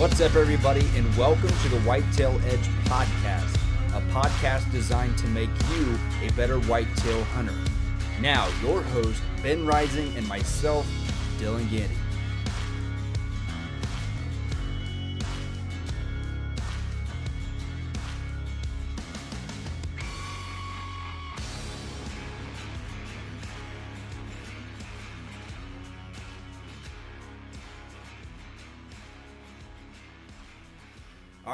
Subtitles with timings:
[0.00, 3.54] What's up, everybody, and welcome to the Whitetail Edge Podcast,
[3.94, 7.52] a podcast designed to make you a better whitetail hunter.
[8.18, 10.86] Now, your host, Ben Rising, and myself,
[11.36, 11.90] Dylan Gandee.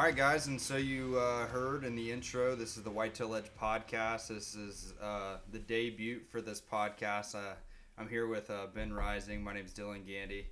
[0.06, 3.50] Right, guys, and so you uh, heard in the intro, this is the Whitetail Edge
[3.60, 4.28] podcast.
[4.28, 7.34] This is uh, the debut for this podcast.
[7.34, 7.56] Uh,
[7.98, 9.42] I'm here with uh, Ben Rising.
[9.42, 10.44] My name is Dylan Gandee.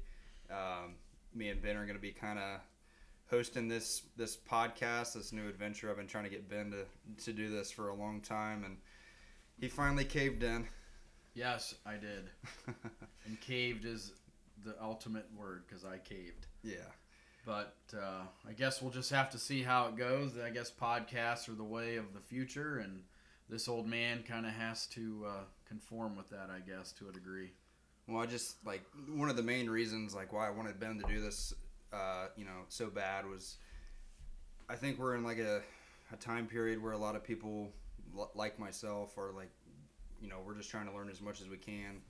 [0.51, 0.97] Um,
[1.37, 2.59] me and Ben are going to be kind of
[3.31, 5.89] hosting this this podcast, this new adventure.
[5.89, 8.77] I've been trying to get Ben to to do this for a long time, and
[9.61, 10.67] he finally caved in.
[11.33, 12.29] Yes, I did.
[13.25, 14.15] and caved is
[14.65, 16.49] the ultimate word because I caved.
[16.65, 16.91] Yeah.
[17.47, 20.33] But uh, I guess we'll just have to see how it goes.
[20.43, 23.03] I guess podcasts are the way of the future, and
[23.51, 25.31] this old man kind of has to uh,
[25.69, 27.51] conform with that, I guess, to a degree.
[28.09, 31.07] Well, I just like one of the main reasons like why I wanted Ben to
[31.13, 31.55] do this,
[31.93, 33.57] uh, you know, so bad was
[34.69, 35.61] I think we're in like a,
[36.13, 37.71] a time period where a lot of people
[38.17, 39.51] l- like myself are like,
[40.21, 42.01] you know, we're just trying to learn as much as we can,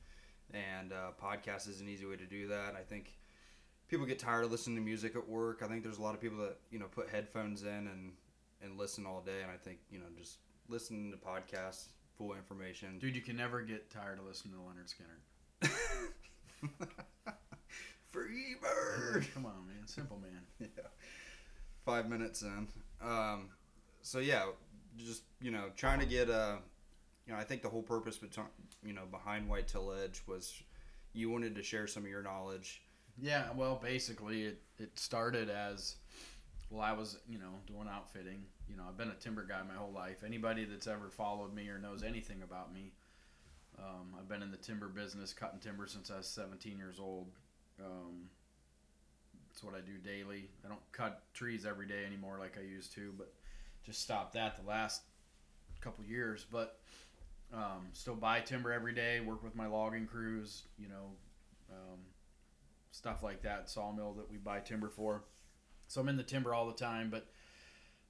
[0.53, 2.75] and uh, podcast is an easy way to do that.
[2.77, 3.13] I think
[3.89, 5.63] people get tired of listening to music at work.
[5.65, 8.13] I think there's a lot of people that you know put headphones in and
[8.63, 12.99] and listen all day, and I think you know just listening to podcasts, full information.
[12.99, 15.71] Dude, you can never get tired of listening to Lynyrd Skynyrd.
[18.11, 19.27] Free bird.
[19.35, 19.87] Come on, man.
[19.87, 20.43] Simple man.
[20.77, 20.85] yeah.
[21.85, 22.69] Five minutes in.
[23.03, 23.51] Um,
[24.03, 24.45] so yeah,
[24.97, 26.57] just you know, trying to get uh,
[27.27, 28.47] you know, I think the whole purpose, between,
[28.85, 30.63] you know, behind Whitetail Edge was
[31.13, 32.83] you wanted to share some of your knowledge.
[33.21, 35.97] Yeah, well, basically, it, it started as
[36.71, 36.83] well.
[36.83, 38.45] I was, you know, doing outfitting.
[38.69, 40.23] You know, I've been a timber guy my whole life.
[40.25, 42.93] Anybody that's ever followed me or knows anything about me,
[43.79, 47.29] um, I've been in the timber business, cutting timber since I was 17 years old.
[47.81, 48.31] Um,
[49.49, 50.49] that's what I do daily.
[50.65, 53.33] I don't cut trees every day anymore like I used to, but
[53.85, 55.03] just stopped that the last
[55.81, 56.47] couple years.
[56.51, 56.79] But
[57.55, 61.13] um, still buy timber every day, work with my logging crews, you know,
[61.73, 61.99] um,
[62.95, 65.25] stuff like that, sawmill that we buy timber for.
[65.89, 67.27] So I'm in the timber all the time, but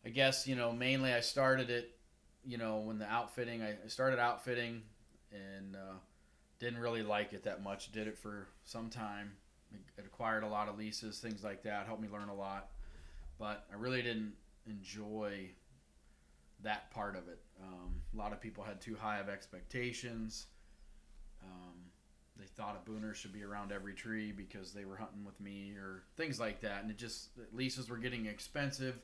[0.04, 1.96] I guess, you know, mainly I started it,
[2.44, 4.82] you know, when the outfitting, I started outfitting
[5.32, 5.94] and uh,
[6.58, 7.92] didn't really like it that much.
[7.92, 9.32] Did it for some time.
[9.72, 12.68] It acquired a lot of leases, things like that, helped me learn a lot.
[13.38, 14.34] But I really didn't
[14.66, 15.48] enjoy
[16.62, 17.40] that part of it.
[17.62, 20.46] Um, a lot of people had too high of expectations.
[21.42, 21.83] Um,
[22.38, 25.74] they thought a booner should be around every tree because they were hunting with me
[25.76, 26.82] or things like that.
[26.82, 29.00] And it just, leases were getting expensive.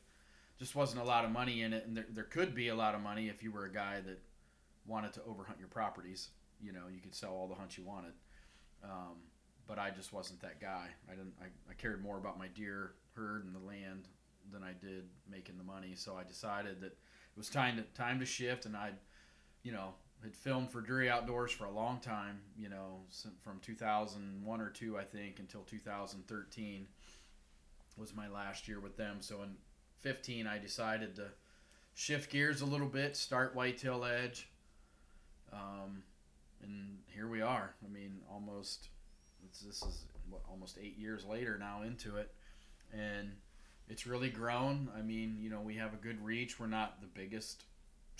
[0.59, 1.87] Just wasn't a lot of money in it.
[1.87, 4.21] And there, there could be a lot of money if you were a guy that
[4.87, 6.31] wanted to overhunt your properties.
[6.63, 8.13] You know, you could sell all the hunts you wanted.
[8.83, 9.17] Um,
[9.67, 10.89] but I just wasn't that guy.
[11.09, 11.35] I didn't.
[11.41, 14.09] I, I cared more about my deer herd and the land
[14.53, 15.93] than I did making the money.
[15.95, 18.97] So I decided that it was time to time to shift, and I'd,
[19.63, 22.41] you know, had filmed for Drury Outdoors for a long time.
[22.59, 23.01] You know,
[23.43, 26.87] from 2001 or two, I think, until 2013
[27.97, 29.17] was my last year with them.
[29.21, 29.57] So in
[30.01, 31.29] 15, I decided to
[31.95, 34.49] shift gears a little bit, start Whitetail Edge,
[35.53, 36.03] um,
[36.63, 37.75] and here we are.
[37.85, 38.89] I mean, almost
[39.63, 42.33] this is what, almost eight years later now into it,
[42.93, 43.33] and
[43.89, 44.89] it's really grown.
[44.97, 46.59] I mean, you know, we have a good reach.
[46.59, 47.65] We're not the biggest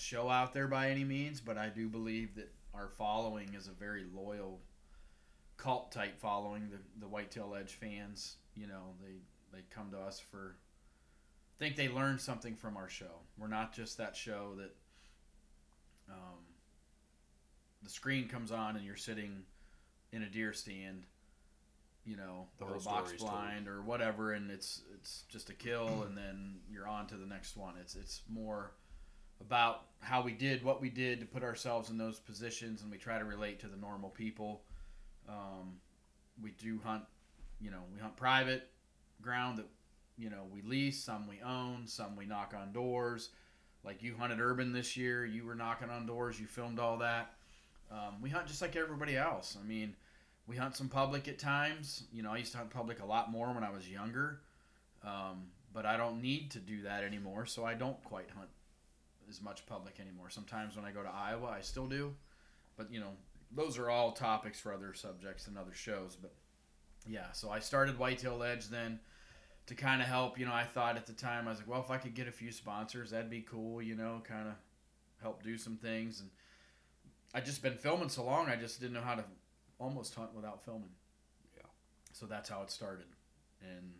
[0.01, 3.71] show out there by any means, but I do believe that our following is a
[3.71, 4.59] very loyal
[5.57, 6.69] cult type following.
[6.69, 10.55] The the Whitetail Edge fans, you know, they they come to us for
[11.59, 13.21] I think they learned something from our show.
[13.37, 14.75] We're not just that show that
[16.09, 16.39] um,
[17.83, 19.43] the screen comes on and you're sitting
[20.11, 21.03] in a deer stand,
[22.03, 23.31] you know, The or a box story's told.
[23.31, 27.27] blind or whatever, and it's it's just a kill, and then you're on to the
[27.27, 27.75] next one.
[27.79, 28.71] It's it's more
[29.41, 32.97] about how we did what we did to put ourselves in those positions, and we
[32.97, 34.61] try to relate to the normal people.
[35.29, 35.79] Um,
[36.41, 37.03] we do hunt,
[37.59, 38.69] you know, we hunt private
[39.21, 39.67] ground that
[40.17, 43.29] you know we lease, some we own, some we knock on doors.
[43.83, 47.33] Like you hunted urban this year, you were knocking on doors, you filmed all that.
[47.91, 49.57] Um, we hunt just like everybody else.
[49.61, 49.95] I mean,
[50.47, 52.03] we hunt some public at times.
[52.11, 54.41] You know, I used to hunt public a lot more when I was younger,
[55.03, 58.49] um, but I don't need to do that anymore, so I don't quite hunt
[59.31, 60.29] as much public anymore.
[60.29, 62.13] Sometimes when I go to Iowa, I still do,
[62.77, 63.13] but you know,
[63.51, 66.15] those are all topics for other subjects and other shows.
[66.21, 66.33] But
[67.07, 68.99] yeah, so I started Whitetail Edge then.
[69.67, 70.39] to kind of help.
[70.39, 72.27] You know, I thought at the time I was like, well, if I could get
[72.27, 73.81] a few sponsors, that'd be cool.
[73.81, 74.55] You know, kind of
[75.21, 76.19] help do some things.
[76.19, 76.29] And
[77.33, 79.23] I just been filming so long, I just didn't know how to
[79.79, 80.91] almost hunt without filming.
[81.55, 81.63] Yeah.
[82.13, 83.07] So that's how it started,
[83.61, 83.93] and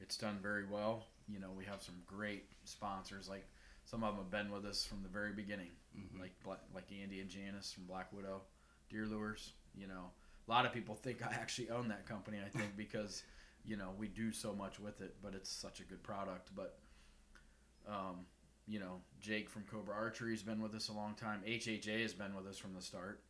[0.00, 1.06] it's done very well.
[1.28, 3.28] You know, we have some great sponsors.
[3.28, 3.46] Like
[3.84, 6.18] some of them have been with us from the very beginning Mhm.
[6.20, 6.32] like
[6.74, 8.42] like Andy and Janice from Black Widow,
[8.88, 9.52] Deer Lures.
[9.74, 10.10] You know,
[10.46, 12.40] a lot of people think I actually own that company.
[12.44, 13.22] I think because
[13.64, 16.50] you know we do so much with it, but it's such a good product.
[16.54, 16.78] But
[17.86, 18.26] um,
[18.66, 21.42] you know, Jake from Cobra Archery's been with us a long time.
[21.46, 23.22] HHA has been with us from the start.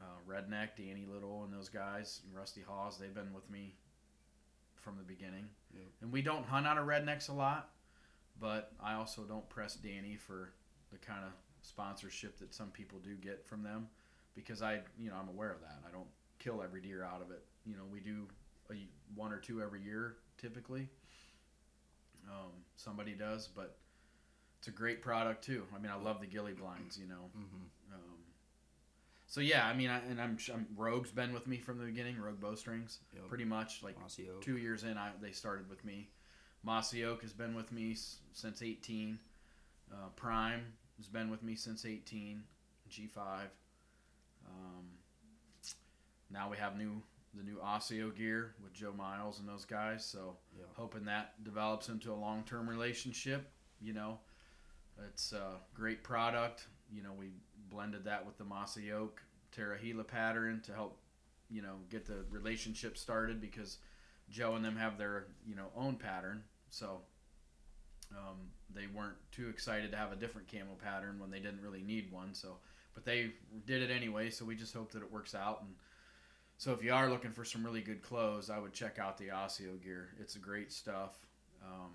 [0.00, 3.76] Uh, Redneck, Danny Little, and those guys, and Rusty Hawes, they've been with me
[4.74, 5.48] from the beginning.
[5.72, 5.84] Yep.
[6.00, 7.70] And we don't hunt out of rednecks a lot,
[8.40, 10.52] but I also don't press Danny for
[10.90, 11.32] the kind of
[11.62, 13.88] sponsorship that some people do get from them
[14.34, 15.80] because I, you know, I'm aware of that.
[15.86, 16.08] I don't
[16.38, 17.44] kill every deer out of it.
[17.64, 18.26] You know, we do
[18.70, 18.74] a,
[19.14, 20.88] one or two every year typically.
[22.28, 23.76] Um, somebody does, but
[24.58, 25.64] it's a great product too.
[25.74, 26.98] I mean, I love the ghillie blinds.
[26.98, 27.94] You know, Mhm.
[27.94, 28.18] um,
[29.26, 32.18] so yeah, I mean, I, and I'm, I'm Rogue's been with me from the beginning.
[32.18, 33.28] Rogue Bowstrings, Yep.
[33.28, 33.96] pretty much like
[34.40, 36.10] two years in, I, they started with me.
[36.62, 39.18] Mossy Oak has been with me s- since 18.
[39.92, 42.44] Uh, Prime has been with me since 18.
[42.90, 43.48] G5.
[44.46, 44.86] Um,
[46.30, 47.02] now we have new
[47.34, 50.04] the new Osseo gear with Joe Miles and those guys.
[50.04, 50.66] So Yeah.
[50.74, 53.50] hoping that develops into a long term relationship.
[53.80, 54.20] You know,
[54.98, 56.68] it's a great product.
[56.90, 57.32] You know, we
[57.70, 61.00] blended that with the Mossy Oak Terra Gila pattern to help,
[61.48, 63.78] you know, get the relationship started because
[64.30, 66.42] Joe and them have their, you know, own pattern.
[66.70, 67.00] So
[68.12, 68.36] um,
[68.74, 72.10] they weren't too excited to have a different camo pattern when they didn't really need
[72.12, 72.34] one.
[72.34, 72.56] So,
[72.94, 73.32] but they
[73.66, 74.30] did it anyway.
[74.30, 75.62] So we just hope that it works out.
[75.62, 75.74] And
[76.58, 79.30] so if you are looking for some really good clothes, I would check out the
[79.30, 80.10] Osseo gear.
[80.20, 81.14] It's great stuff.
[81.64, 81.90] Um,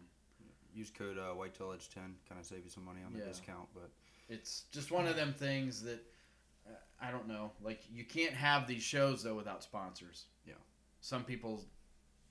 [0.73, 3.25] Use code uh, Whitetail Edge 10, kind of save you some money on the Yeah.
[3.25, 3.67] discount.
[3.73, 3.89] But
[4.29, 6.05] it's just one of them things that
[6.67, 7.51] uh, I don't know.
[7.63, 10.25] Like you can't have these shows though without sponsors.
[10.45, 10.53] Yeah.
[11.01, 11.63] Some people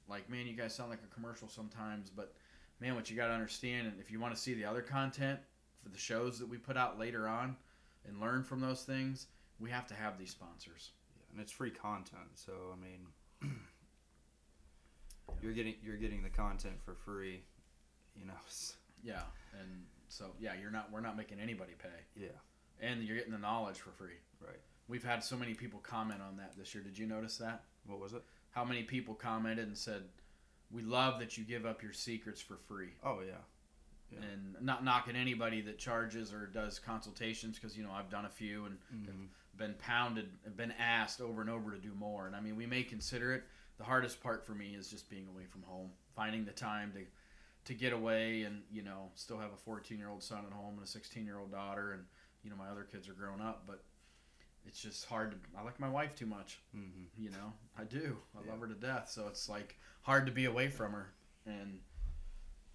[0.08, 2.34] like, man, you guys sound like a commercial sometimes, but
[2.80, 5.38] man, what you got to understand, and if you want to see the other content
[5.82, 7.56] for the shows that we put out later on,
[8.06, 9.26] and learn from those things,
[9.58, 10.90] we have to have these sponsors.
[11.16, 12.28] yeah, and it's free content.
[12.34, 13.52] So I mean,
[15.42, 17.42] you're getting you're getting the content for free.
[18.18, 18.32] You know.
[19.04, 19.20] Yeah,
[19.60, 22.28] and so yeah, you're not we're not making anybody pay, Yeah.
[22.80, 24.16] and you're getting the knowledge for free.
[24.44, 24.58] Right.
[24.88, 26.82] We've had so many people comment on that this year.
[26.82, 27.62] Did you notice that?
[27.86, 28.24] What was it?
[28.56, 30.04] How many people commented and said,
[30.70, 33.34] "We love that you give up your secrets for free." Oh yeah.
[34.10, 34.20] Yeah.
[34.22, 38.30] And not knocking anybody that charges or does consultations because you know I've done a
[38.30, 39.28] few and Mhm.
[39.58, 42.26] been pounded, and been asked over and over to do more.
[42.26, 43.44] And I mean, we may consider it.
[43.78, 47.06] The hardest part for me is just being away from home, finding the time to
[47.64, 50.74] to get away, and you know, still have a 14 year old son at home
[50.76, 52.06] and a 16 year old daughter, and
[52.42, 53.84] you know, my other kids are grown up, but
[54.66, 55.36] it's just hard to.
[55.58, 56.60] I like my wife too much.
[56.74, 57.06] Mhm.
[57.16, 58.18] You know, I do.
[58.36, 58.50] I Yeah.
[58.50, 59.08] love her to death.
[59.10, 61.12] So it's like hard to be away from her
[61.46, 61.80] and,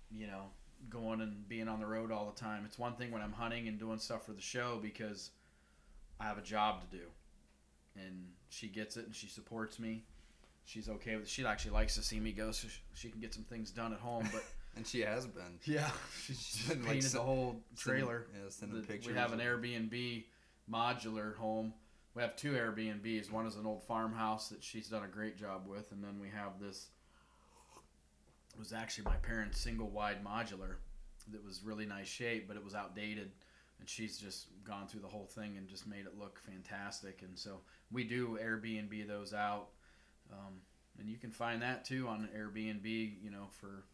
[0.10, 0.52] you know,
[0.90, 2.66] going and being on the road all the time.
[2.66, 5.32] It's one thing when I'm hunting and doing stuff for the show because
[6.20, 7.12] I have a job to do.
[7.96, 10.06] And she gets it and she supports me.
[10.66, 11.30] She's okay with it.
[11.30, 14.00] She actually likes to see me go so she can get some things done at
[14.00, 14.28] home.
[14.32, 14.44] But
[14.78, 15.60] And she has been.
[15.66, 15.92] yeah,
[16.24, 18.28] she's She's been, painted sen- the whole trailer.
[18.34, 19.12] Yeah, sending The- pictures.
[19.12, 20.24] We have an Airbnb
[20.72, 21.74] modular home.
[22.14, 23.32] We have two Airbnbs.
[23.32, 26.28] One is an old farmhouse that she's done a great job with, and then we
[26.30, 26.88] have this.
[28.54, 30.76] It was actually my parents' single wide modular
[31.32, 33.32] that was really nice shape, but it was outdated,
[33.80, 37.22] and she's just gone through the whole thing and just made it look fantastic.
[37.22, 39.70] And so we do Airbnb those out,
[40.34, 40.56] um,
[41.00, 43.24] and you can find that too on Airbnb.
[43.24, 43.86] You know, for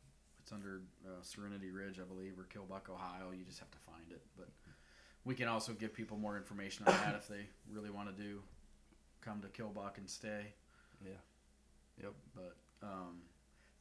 [0.41, 3.31] it's under uh, Serenity Ridge, I believe, or Killbuck, Ohio.
[3.31, 4.49] You just have to find it, but
[5.27, 8.39] we can also give people more information on that if they really want to do
[9.21, 10.53] come to Killbuck and stay.
[11.03, 11.11] Yeah.
[12.01, 12.13] Yep.
[12.33, 13.19] But um,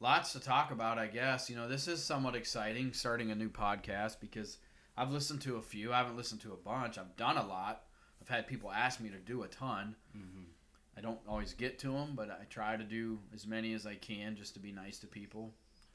[0.01, 1.49] lots to talk about, I guess.
[1.49, 4.57] You know, this is somewhat exciting starting a new podcast because
[4.97, 5.93] I've listened to a few.
[5.93, 6.97] I haven't listened to a bunch.
[6.97, 7.83] I've done a lot.
[8.21, 9.95] I've had people ask me to do a ton.
[10.15, 10.47] Mhm.
[10.97, 13.95] I don't always get to them, but I try to do as many as I
[13.95, 15.53] can just to be nice to people.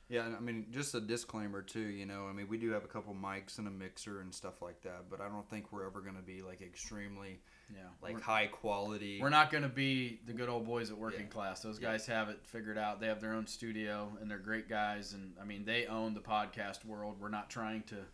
[0.09, 1.80] Yeah, I mean, just a disclaimer too.
[1.80, 4.61] You know, I mean, we do have a couple mics and a mixer and stuff
[4.61, 7.40] like that, but I don't think we're ever going to be like extremely
[7.75, 9.21] Yeah, like high quality.
[9.23, 11.26] we're not going to be the good old boys at working Yeah.
[11.28, 11.61] class.
[11.62, 11.92] Those Yeah.
[11.92, 13.00] guys have it figured out.
[13.00, 15.14] They have their own studio and they're great guys.
[15.14, 17.18] And I mean, they own the podcast world.
[17.18, 18.04] We're not trying to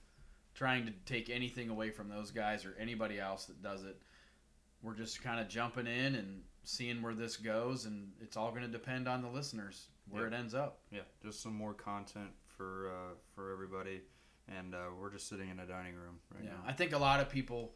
[0.54, 4.00] trying to take anything away from those guys or anybody else that does it.
[4.83, 8.62] We're just kind of jumping in and seeing where this goes, and it's all going
[8.62, 9.87] to depend on the listeners.
[10.11, 10.37] Where Yeah.
[10.37, 10.81] it ends up.
[10.91, 14.03] Yeah, just some more content for uh, for everybody,
[14.49, 16.62] and uh, we're just sitting in a dining room right yeah, now.
[16.67, 17.75] I think a lot of people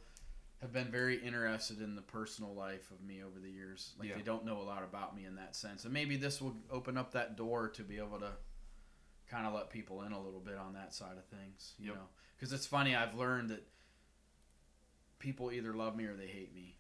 [0.61, 3.95] have been very interested in the personal life of me over the years.
[3.99, 4.17] Like Yeah.
[4.17, 6.97] they don't know a lot about me in that sense, and maybe this will open
[6.97, 8.33] up that door to be able to
[9.29, 11.75] kind of let people in a little bit on that side of things.
[11.79, 11.95] You Yep.
[11.97, 12.95] know, because it's funny.
[12.95, 13.67] I've learned that
[15.19, 16.77] people either love me or they hate me.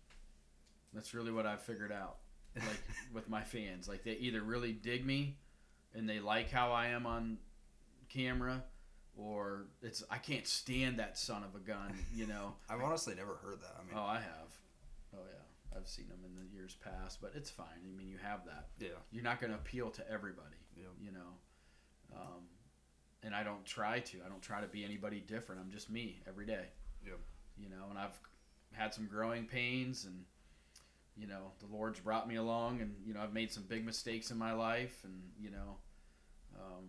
[0.92, 2.18] That's really what I've figured out.
[2.56, 2.82] Like
[3.14, 5.38] with my fans, like they either really dig me
[5.94, 7.38] and they like how I am on
[8.08, 8.62] camera,
[9.16, 11.94] or it's I can't stand that son of a gun.
[12.14, 12.54] You know.
[12.68, 13.76] I've honestly never heard that.
[13.78, 14.50] I mean, Oh, I have.
[15.14, 17.66] Oh yeah, I've seen them in the years past, but it's fine.
[17.86, 18.68] I mean, you have that.
[18.78, 20.56] yeah, You're not going to appeal to everybody.
[20.76, 20.88] Yep.
[21.00, 22.14] You know.
[22.14, 22.42] Um,
[23.22, 24.18] and I don't try to.
[24.26, 25.60] I don't try to be anybody different.
[25.62, 26.66] I'm just me every day.
[27.06, 27.18] Yep.
[27.58, 28.18] You know, and I've
[28.72, 30.24] had some growing pains, and
[31.16, 34.30] you know, the Lord's brought me along, and you know, I've made some big mistakes
[34.30, 35.76] in my life, and you know,
[36.56, 36.84] um,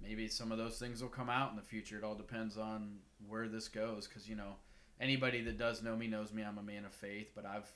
[0.00, 1.98] maybe some of those things will come out in the future.
[1.98, 4.54] It all depends on where this goes, because you know,
[5.00, 6.42] anybody that does know me knows me.
[6.42, 7.68] I'm a man of faith, but I've,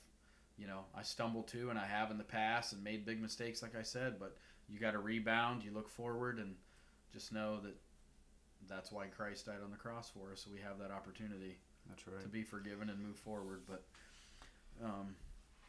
[0.57, 3.61] you know, I stumble too, and I have in the past, and made big mistakes,
[3.61, 4.19] like I said.
[4.19, 4.37] But
[4.69, 5.63] you got to rebound.
[5.63, 6.55] You look forward, and
[7.11, 7.75] just know that
[8.69, 11.57] that's why Christ died on the cross for us, so we have that opportunity
[11.89, 12.21] that's right.
[12.21, 13.61] to be forgiven and move forward.
[13.67, 13.83] But
[14.83, 15.15] um,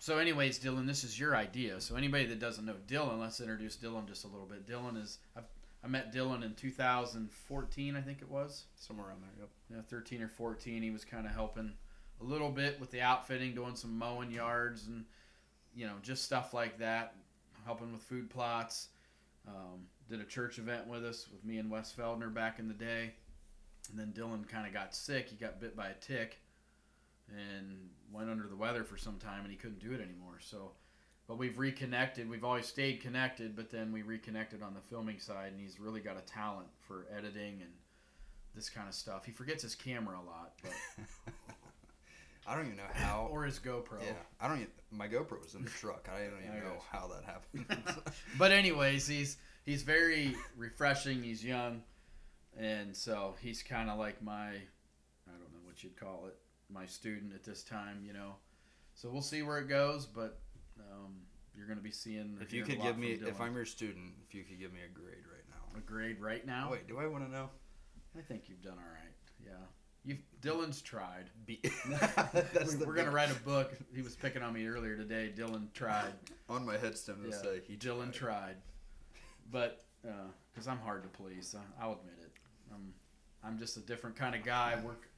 [0.02, 1.80] so, anyways, Dylan, this is your idea.
[1.80, 4.66] So, anybody that doesn't know Dylan, let's introduce Dylan just a little bit.
[4.66, 5.44] Dylan is I've,
[5.85, 8.64] I met Dylan in 2014, I think it was.
[8.75, 9.30] Somewhere around there.
[9.38, 9.49] Yep.
[9.71, 10.82] Yeah, 13 or 14.
[10.82, 11.71] He was kind of helping
[12.21, 15.04] a little bit with the outfitting, doing some mowing yards and
[15.73, 17.14] you know just stuff like that,
[17.64, 18.88] helping with food plots.
[19.47, 22.75] Um, did a church event with us with me and Wes Feldner back in the
[22.75, 23.12] day,
[23.88, 25.28] and then Dylan kind of got sick.
[25.28, 26.40] He got bit by a tick
[27.29, 30.38] and went under the weather for some time, and he couldn't do it anymore.
[30.41, 30.73] So.
[31.29, 32.29] But we've reconnected.
[32.29, 36.00] We've always stayed connected, but then we reconnected on the filming side, and he's really
[36.00, 37.71] got a talent for editing and
[38.55, 39.25] this kind of stuff.
[39.25, 40.73] He forgets his camera a lot, but
[42.47, 43.29] I don't even know how.
[43.33, 44.00] or his GoPro.
[44.05, 44.73] yeah, I don't even.
[44.91, 46.09] My GoPro was in the truck.
[46.12, 47.83] I don't even know how that happened.
[48.38, 51.23] But anyways, he's he's very refreshing.
[51.23, 51.83] He's young,
[52.59, 56.37] and so he's kind of like my I don't know what you'd call it,
[56.73, 58.02] my student at this time.
[58.07, 58.35] You know,
[58.95, 60.07] so we'll see where it goes.
[60.07, 60.38] But
[60.79, 61.14] um,
[61.57, 62.38] you're going to be seeing.
[62.41, 64.88] if you could give me, if I'm your student, if you could give me a
[64.99, 65.79] grade right now.
[65.79, 67.49] a grade right now, Wait, do I want to know?
[68.19, 69.12] I think you've done all right.
[69.45, 69.52] Yeah,
[70.05, 71.31] you've Dylan's tried.
[71.47, 71.61] B.
[71.64, 73.73] We- We're gonna write a book.
[73.95, 75.33] He was picking on me earlier today.
[75.37, 76.12] Dylan tried.
[76.49, 77.25] on my headstone.
[77.29, 78.12] Yeah, say he Dylan tried.
[78.12, 78.57] tried,
[79.50, 82.33] but because I'm hard to please, I- I'll admit it.
[82.73, 82.93] I'm
[83.45, 84.79] I'm just a different kind of guy.
[84.85, 85.09] Work.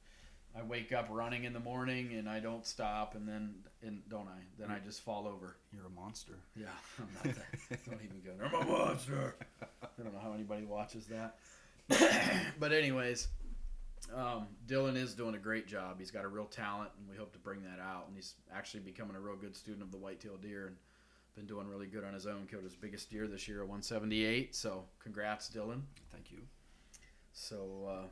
[0.57, 4.29] I wake up running in the morning and I don't stop, and then and don't
[4.29, 4.41] I?
[4.59, 5.57] Then I just fall over.
[5.73, 6.35] You're a monster.
[6.57, 6.67] Yeah,
[6.99, 7.85] I'm not that.
[7.85, 8.47] don't even go there.
[8.47, 9.35] I'm a monster.
[9.83, 11.37] I don't know how anybody watches that.
[12.61, 13.29] but anyways,
[14.15, 15.97] um, Dylan is doing a great job.
[15.99, 18.05] He's got a real talent, and we hope to bring that out.
[18.07, 20.77] And he's actually becoming a real good student of the whitetail deer, and
[21.35, 22.47] been doing really good on his own.
[22.49, 24.55] Killed his biggest deer this year, a 178.
[24.55, 25.81] So congrats, Dylan.
[26.13, 26.39] Thank you.
[27.33, 28.07] So uh,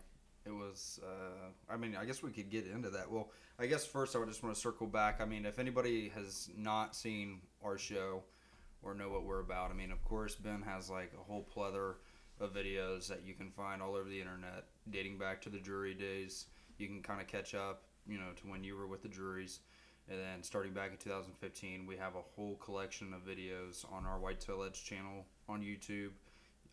[0.45, 1.01] It was.
[1.03, 3.11] Uh, I mean, I guess we could get into that.
[3.11, 5.21] Well, I guess first I would just want to circle back.
[5.21, 8.23] I mean, if anybody has not seen our show
[8.83, 11.95] or know what we're about, I mean, of course, Ben has like a whole plethora
[12.41, 15.95] of videos that you can find all over the internet, dating back to the Drury
[15.95, 16.47] days.
[16.79, 19.59] You can kind of catch up, you know, to when you were with the Drurys.
[20.11, 24.19] And then starting back in 2015, we have a whole collection of videos on our
[24.19, 26.11] Whitetail Edge channel on YouTube.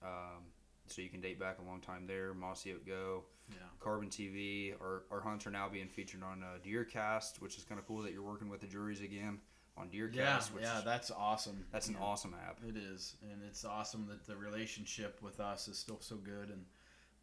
[0.02, 0.46] Um,
[0.92, 2.34] so you can date back a long time there.
[2.34, 4.74] Mossy Oak Go, yeah, Carbon TV.
[4.82, 8.02] Our, our hunts are now being featured on uh, Deercast, which is kind of cool
[8.04, 9.40] that you're working with the Drurys again
[9.78, 10.16] on Deercast.
[10.16, 10.78] yeah, which yeah.
[10.80, 11.64] is, That's awesome.
[11.72, 12.06] that's an Yeah.
[12.06, 12.60] awesome app.
[12.68, 16.50] It is, and it's awesome that the relationship with us is still so good.
[16.50, 16.66] And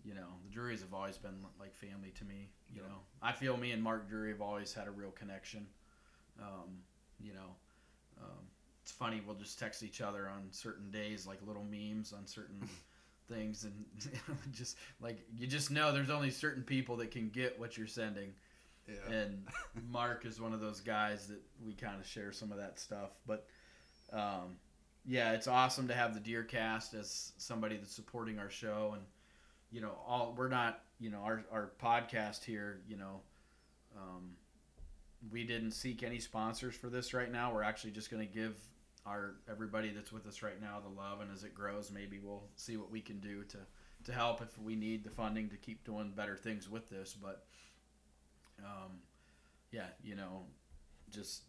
[0.04, 2.48] you know, the Drury's have always been like family to me.
[2.72, 2.88] You Yeah.
[2.88, 5.66] know, I feel me and Mark Drury have always had a real connection.
[6.40, 6.78] Um,
[7.20, 7.56] you know,
[8.22, 8.46] um,
[8.82, 9.20] it's funny.
[9.26, 12.60] We'll just text each other on certain days, like little memes on certain
[13.28, 13.84] things, and
[14.52, 18.32] just like you just know there's only certain people that can get what you're sending
[18.88, 19.14] Yeah.
[19.14, 19.46] and
[19.90, 23.10] Mark is one of those guys that we kind of share some of that stuff.
[23.26, 23.46] But
[24.12, 24.56] um,
[25.04, 29.02] yeah, it's awesome to have the Deercast as somebody that's supporting our show, and
[29.70, 33.20] you know, all we're not, you know, our our podcast here, you know,
[33.96, 34.30] um,
[35.32, 37.52] we didn't seek any sponsors for this right now.
[37.52, 38.56] We're actually just going to give
[39.06, 42.44] our everybody that's with us right now the love, and as it grows, maybe we'll
[42.56, 43.58] see what we can do to
[44.04, 47.14] to help if we need the funding to keep doing better things with this.
[47.14, 47.46] But
[48.58, 48.98] um,
[49.72, 50.44] yeah, you know,
[51.10, 51.42] just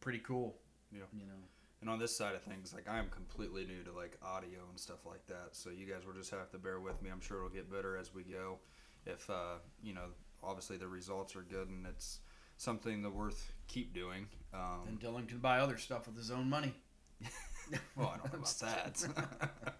[0.00, 0.56] pretty cool.
[0.92, 1.02] Yeah.
[1.12, 1.40] You know,
[1.80, 4.78] And on this side of things, like I am completely new to like audio and
[4.78, 5.50] stuff like that.
[5.52, 7.10] So you guys will just have to bear with me.
[7.10, 8.58] I'm sure it'll get better as we go.
[9.04, 10.08] If uh, you know,
[10.42, 12.20] obviously the results are good and it's
[12.56, 14.26] something that worth keep doing.
[14.54, 16.74] Um, And Dylan can buy other stuff with his own money.
[17.96, 19.74] well, I don't know about that.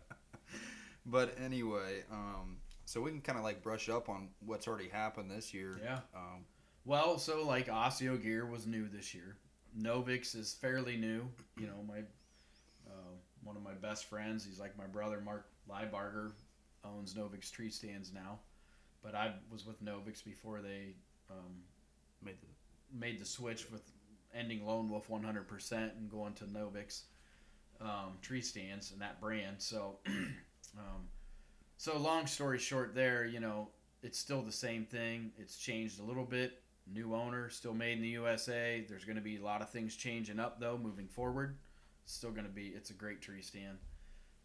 [1.06, 5.30] but anyway, um, so we can kind of like brush up on what's already happened
[5.30, 5.78] this year.
[5.82, 6.00] Yeah.
[6.14, 6.44] Um,
[6.84, 9.36] Well, so like Osseo Gear was new this year.
[9.78, 11.28] Novix is fairly new.
[11.58, 11.98] You know, my
[12.86, 16.32] uh, one of my best friends, he's like my brother, Mark Liebarger,
[16.84, 18.38] owns Novix tree stands now.
[19.02, 20.94] But I was with Novix before they
[21.30, 21.62] um,
[22.22, 22.46] made the
[22.92, 23.82] made the switch with
[24.34, 27.02] ending Lone Wolf 100% and going to Novix
[27.80, 29.56] um, tree stands and that brand.
[29.58, 31.08] So, um,
[31.76, 33.68] so long story short, there, you know,
[34.02, 35.32] it's still the same thing.
[35.38, 36.62] It's changed a little bit.
[36.92, 38.84] New owner, still made in the USA.
[38.88, 41.56] There's going to be a lot of things changing up though, moving forward.
[42.04, 42.68] It's still going to be.
[42.68, 43.78] It's a great tree stand.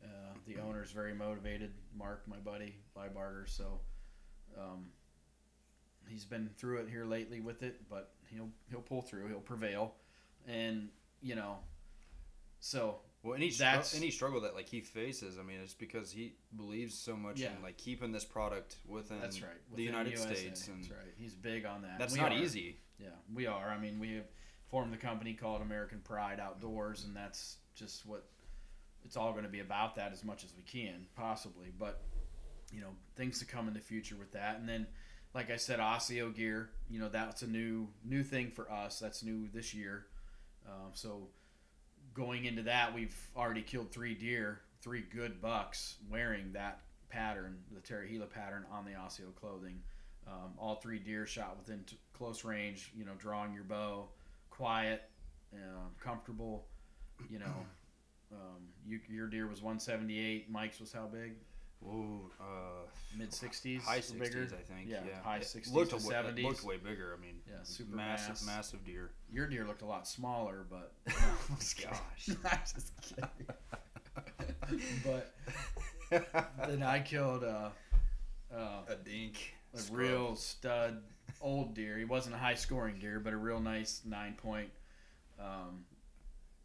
[0.03, 1.71] Uh, the owner's very motivated.
[1.95, 3.47] Mark, my buddy, by Leibarger.
[3.47, 3.79] So.
[4.57, 4.87] Um,
[6.07, 9.27] he's been through it here lately with it, but he'll he'll pull through.
[9.27, 9.95] He'll prevail,
[10.47, 10.89] and
[11.21, 11.57] you know,
[12.59, 15.37] so well any That's- any struggle that like he faces.
[15.37, 17.55] I mean, it's because he believes so much Yeah.
[17.55, 19.51] in like keeping this product within that's right.
[19.75, 21.13] the United USA, States, and that's right.
[21.17, 21.99] He's big on that.
[21.99, 22.35] that's We not are.
[22.37, 22.77] easy.
[22.99, 23.69] Yeah, we are.
[23.69, 24.27] I mean, we have
[24.69, 28.27] formed the company called American Pride Outdoors, and that's just what
[29.03, 29.95] it's all going to be about.
[29.95, 32.03] That as much as we can possibly, but
[32.71, 34.87] you know, things to come in the future with that, and then.
[35.33, 36.69] Like I said, Osseo gear.
[36.89, 38.99] You know that's a new new thing for us.
[38.99, 40.05] That's new this year.
[40.67, 41.27] Um, so
[42.13, 47.81] going into that, we've already killed three deer, three good bucks wearing that pattern, the
[47.81, 49.81] Terra Gila pattern on the Osseo clothing.
[50.27, 54.07] Um, all three deer shot within t- close range, you know, drawing your bow,
[54.49, 55.03] quiet,
[55.53, 56.65] uh, comfortable.
[57.29, 57.65] You know,
[58.31, 60.49] um, you, your deer was 178.
[60.49, 61.33] Mike's was how big?
[61.81, 62.43] Whoa, uh,
[63.17, 63.81] Mid 60s?
[63.81, 64.53] high sixties.
[64.53, 64.87] I think.
[64.87, 66.43] Yeah, Yeah, high 60s looked to a wa- it 70s.
[66.43, 67.15] looked way bigger.
[67.17, 68.45] I mean, Yeah, super massive, mass.
[68.45, 69.11] massive deer.
[69.31, 72.29] Your deer looked a lot smaller, but Gosh.
[72.45, 73.47] I'm just kidding.
[75.03, 75.33] but
[76.67, 77.69] then I killed uh,
[78.53, 79.53] uh, a dink.
[79.73, 79.99] a scrub.
[79.99, 81.01] real stud
[81.41, 81.97] old deer.
[81.97, 84.69] He wasn't a high scoring deer, but a real nice nine point.
[85.39, 85.85] Um,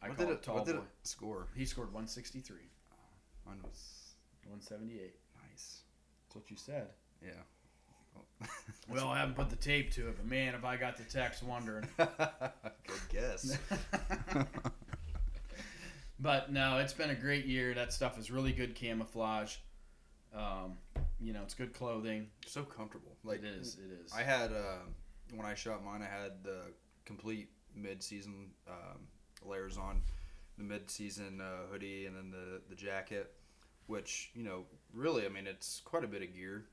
[0.02, 0.42] I What call did it it?
[0.42, 0.82] tall What did boy.
[0.82, 1.46] it score?
[1.56, 2.58] He scored 163,
[3.46, 3.95] Mine was
[4.48, 5.14] 178.
[5.50, 5.80] nice.
[6.24, 6.88] That's what you said.
[7.22, 7.30] Yeah.
[8.88, 11.42] Well, I haven't put the tape to it, but man, if I got the text
[11.42, 11.88] wondering.
[11.98, 13.58] Good guess.
[16.20, 17.74] but no, it's been a great year.
[17.74, 19.56] That stuff is really good camouflage.
[20.34, 20.78] Um,
[21.20, 22.28] you know, it's good clothing.
[22.46, 23.16] so comfortable.
[23.24, 23.76] Like it is.
[23.76, 24.12] It is.
[24.12, 24.84] I had uh,
[25.34, 26.60] when I shot mine, I had the
[27.04, 29.00] complete mid-season um,
[29.44, 30.02] layers on,
[30.58, 33.32] the mid-season uh, hoodie, and then the the jacket,
[33.86, 36.64] which you know really, I mean, it's quite a bit of gear.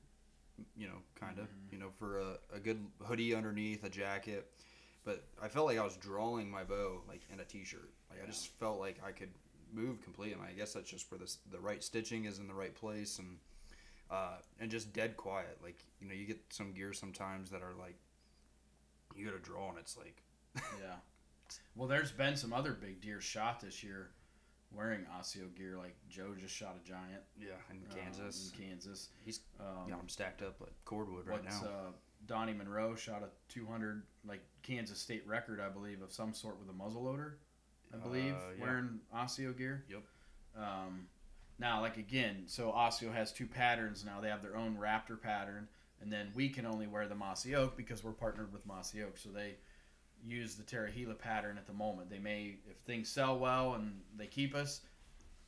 [0.77, 1.45] You know, kind of.
[1.45, 1.71] Mhm.
[1.73, 4.51] You know, for a, a good hoodie underneath a jacket.
[5.05, 7.89] But I felt like I was drawing my bow like in a t-shirt.
[8.09, 9.31] Like I just felt like I could
[9.73, 10.33] move completely.
[10.33, 13.19] And I guess that's just where the the right stitching is in the right place
[13.19, 13.37] and
[14.11, 15.57] uh, and just dead quiet.
[15.63, 17.95] Like you know, you get some gear sometimes that are like
[19.15, 20.21] you got to draw and it's like
[20.55, 20.95] yeah.
[21.75, 24.09] Well, there's been some other big deer shot this year
[24.75, 25.77] wearing Osseo gear.
[25.77, 28.51] Like Joe just shot a giant yeah in Kansas.
[28.57, 29.09] in Kansas.
[29.23, 31.61] He's Um, got them stacked up like cordwood right now.
[31.63, 31.91] uh,
[32.25, 36.69] Donnie Monroe shot a 200 like Kansas state record, I believe, of some sort with
[36.69, 37.37] a muzzle loader.
[37.93, 38.61] I believe Uh, yeah.
[38.63, 39.83] wearing Osseo gear.
[39.89, 40.03] Yep.
[40.55, 41.07] Um,
[41.59, 44.19] now, like again, so Osseo has two patterns now.
[44.21, 45.67] They have their own Raptor pattern,
[46.01, 49.17] and then we can only wear the Mossy Oak because we're partnered with Mossy Oak.
[49.17, 49.55] So they
[50.25, 52.09] use the Terra Gila pattern at the moment.
[52.09, 54.81] They may, if things sell well and they keep us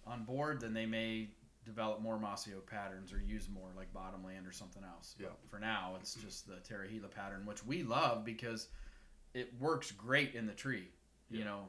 [0.06, 1.30] on board, then they may
[1.64, 5.16] develop more Mossy Oak patterns or use more like Bottomland or something else.
[5.20, 5.28] Yeah.
[5.30, 8.68] But for now, it's just the Terra Gila pattern, which we love because
[9.34, 10.90] it works great in the tree.
[11.32, 11.68] You know,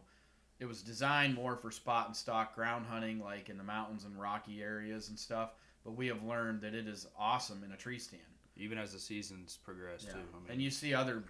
[0.61, 4.21] it was designed more for spot and stock ground hunting, like in the mountains and
[4.21, 5.55] rocky areas and stuff.
[5.83, 8.23] But we have learned that it is awesome in a tree stand.
[8.57, 10.12] Even as the seasons progress Yeah.
[10.14, 10.19] too.
[10.19, 11.25] I mean, and you see other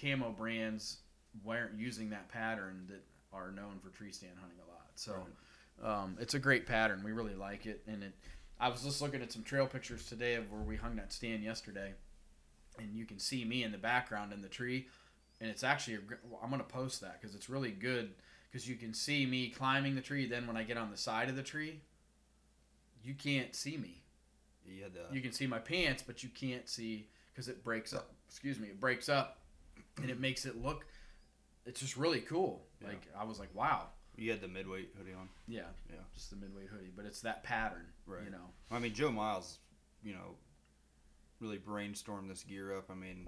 [0.00, 0.98] camo brands
[1.42, 4.86] wear, using that pattern that are known for tree stand hunting a lot.
[4.94, 5.14] So
[5.82, 7.02] um, it's a great pattern.
[7.04, 7.82] We really like it.
[7.86, 8.12] And it,
[8.60, 11.42] I was just looking at some trail pictures today of where we hung that stand
[11.42, 11.92] yesterday,
[12.78, 14.86] and you can see me in the background in the tree.
[15.40, 18.10] And it's actually, a, gr- I'm going to post that because it's really good
[18.50, 20.26] because you can see me climbing the tree.
[20.26, 21.80] Then when I get on the side of the tree,
[23.02, 24.02] you can't see me.
[24.80, 28.12] had You can see my pants, but you can't see because it breaks up.
[28.28, 29.38] Excuse me, it breaks up,
[30.00, 30.86] and it makes it look.
[31.66, 32.66] It's just really cool.
[32.80, 32.88] Yeah.
[32.88, 33.88] Like I was like, wow.
[34.16, 35.28] You had the midweight hoodie on.
[35.48, 35.96] Yeah, Yeah.
[36.14, 38.22] just the midweight hoodie, but it's that pattern, Right.
[38.24, 39.58] You know, I mean, Joe Miles,
[40.04, 40.36] you know,
[41.40, 42.90] really brainstormed this gear up.
[42.90, 43.26] I mean,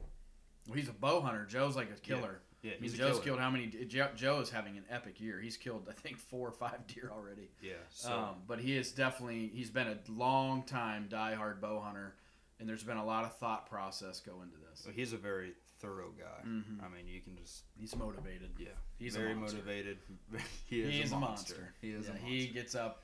[0.69, 1.45] well, he's a bow hunter.
[1.45, 2.41] Joe's like a killer.
[2.63, 3.23] yeah, I mean, he's Joe's killer.
[3.25, 3.67] killed how many?
[3.67, 5.41] Joe, Joe is having an epic year.
[5.41, 7.51] He's killed, I think, four or five deer already.
[7.61, 7.73] Yeah.
[7.91, 12.15] So Um, but he is definitely he's been a long time diehard bow hunter,
[12.61, 14.81] and there's been a lot of thought process go into this.
[14.85, 15.55] so he's a very
[15.87, 16.43] thorough guy.
[16.47, 16.83] Mhm.
[16.83, 18.51] I mean, you can just He's motivated.
[18.59, 18.69] yeah,
[18.99, 19.99] He's very a motivated.
[20.67, 21.73] he is He is a monster.
[21.81, 22.29] He is yeah, a monster.
[22.29, 23.03] he gets up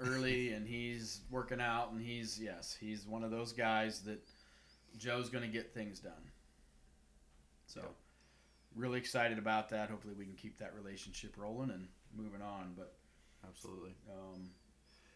[0.00, 4.20] early and he's working out and he's yes he's one of those guys that
[4.98, 6.30] Joe's going to get things done.
[7.66, 7.88] So Yeah.
[8.74, 9.90] really excited about that.
[9.90, 12.74] Hopefully we can keep that relationship rolling and moving on.
[12.76, 12.94] But
[13.46, 13.94] Absolutely.
[14.10, 14.50] um,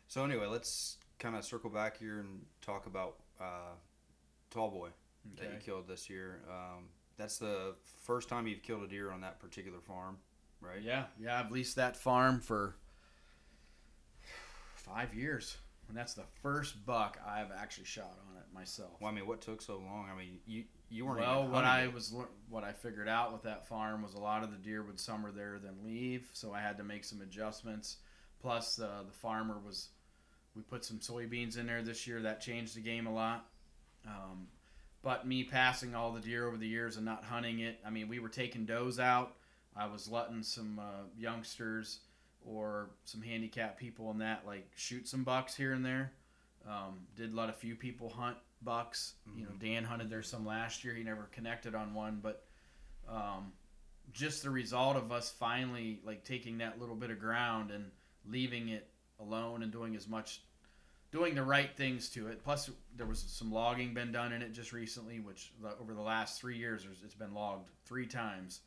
[0.09, 3.75] So anyway, let's kind of circle back here and talk about uh,
[4.51, 4.89] Tall Boy
[5.37, 6.41] that you killed this year.
[6.49, 10.19] Um, that's the first time you've killed a deer on that particular farm,
[10.61, 10.81] right?
[10.83, 12.77] Yeah, yeah, I've leased that farm for
[14.75, 15.57] five years,
[15.89, 18.91] and that's the first buck I've actually shot on it myself.
[19.01, 20.09] Well, I mean, what took so long?
[20.13, 21.93] I mean, you you weren't Well, what I it.
[21.93, 22.15] was
[22.49, 25.31] what I figured out with that farm was a lot of the deer would summer
[25.33, 27.97] there then leave, so I had to make some adjustments.
[28.41, 29.89] Plus, uh, the farmer was
[30.55, 33.47] we put some soybeans in there this year that changed the game a lot.
[34.07, 34.47] Um,
[35.03, 38.09] but me passing all the deer over the years and not hunting it, I mean,
[38.09, 39.35] we were taking does out.
[39.77, 42.01] I was letting some uh, youngsters
[42.45, 46.13] or some handicap people and that like shoot some bucks here and there.
[46.69, 49.15] Um, did let a few people hunt bucks.
[49.37, 50.95] You know, Dan hunted there some last year.
[50.95, 52.45] He never connected on one, but
[53.09, 53.53] um,
[54.13, 57.91] just the result of us finally like taking that little bit of ground and
[58.27, 58.89] leaving it
[59.21, 60.43] alone and doing as much,
[61.11, 62.43] doing the right things to it.
[62.45, 66.03] Plus, there was some logging been done in it just recently, which the, over the
[66.03, 68.61] last three years, it's been logged three times,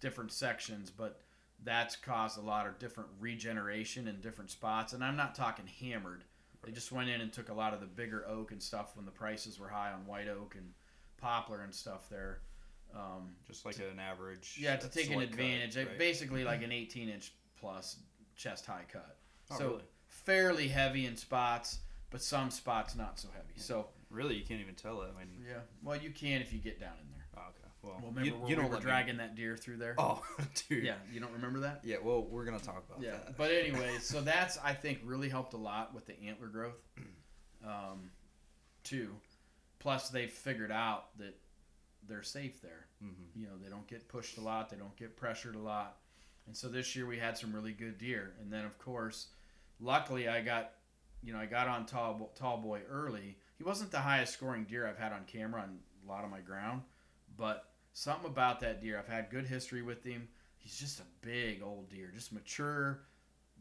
[0.00, 1.20] different sections, but
[1.64, 4.92] that's caused a lot of different regeneration in different spots.
[4.92, 6.24] And I'm not talking hammered.
[6.64, 9.04] They just went in and took a lot of the bigger oak and stuff when
[9.04, 10.72] the prices were high on white oak and
[11.18, 12.40] poplar and stuff there.
[12.94, 14.58] Um, just like an average.
[14.60, 15.76] yeah, to take an select cut, advantage.
[15.76, 15.98] Right?
[15.98, 17.96] Basically, like an 18 inch plus
[18.36, 19.16] chest high cut.
[19.50, 19.82] Oh, so really?
[20.12, 21.78] Fairly heavy in spots,
[22.10, 23.54] but some spots not so heavy.
[23.56, 25.08] So Really, you can't even tell it.
[25.16, 27.24] I mean, yeah, well you can if you get down in there.
[27.38, 27.68] oh, okay.
[27.82, 29.94] Well, Well, remember you, you we don't were let me- dragging that deer through there?
[29.96, 30.22] Oh,
[30.68, 30.84] dude.
[30.84, 31.80] yeah, you don't remember that?
[31.82, 31.96] Yeah.
[32.02, 33.38] Well, we're gonna talk about Yeah, that.
[33.38, 36.76] but anyway, so that's I think really helped a lot with the antler growth,
[37.64, 38.10] um,
[38.84, 39.14] too.
[39.78, 41.34] Plus, they've figured out that
[42.06, 42.86] they're safe there.
[43.02, 43.34] Mhm.
[43.34, 45.96] You know, they don't get pushed a lot, they don't get pressured a lot,
[46.46, 48.34] and so this year we had some really good deer.
[48.40, 49.28] And then of course,
[49.82, 50.72] luckily I got,
[51.22, 53.36] you know, I got on tall tall boy early.
[53.58, 56.40] He wasn't the highest scoring deer I've had on camera on a lot of my
[56.40, 56.82] ground,
[57.36, 58.98] but something about that deer.
[58.98, 60.28] I've had good history with him.
[60.58, 63.00] He's just a big old deer, just mature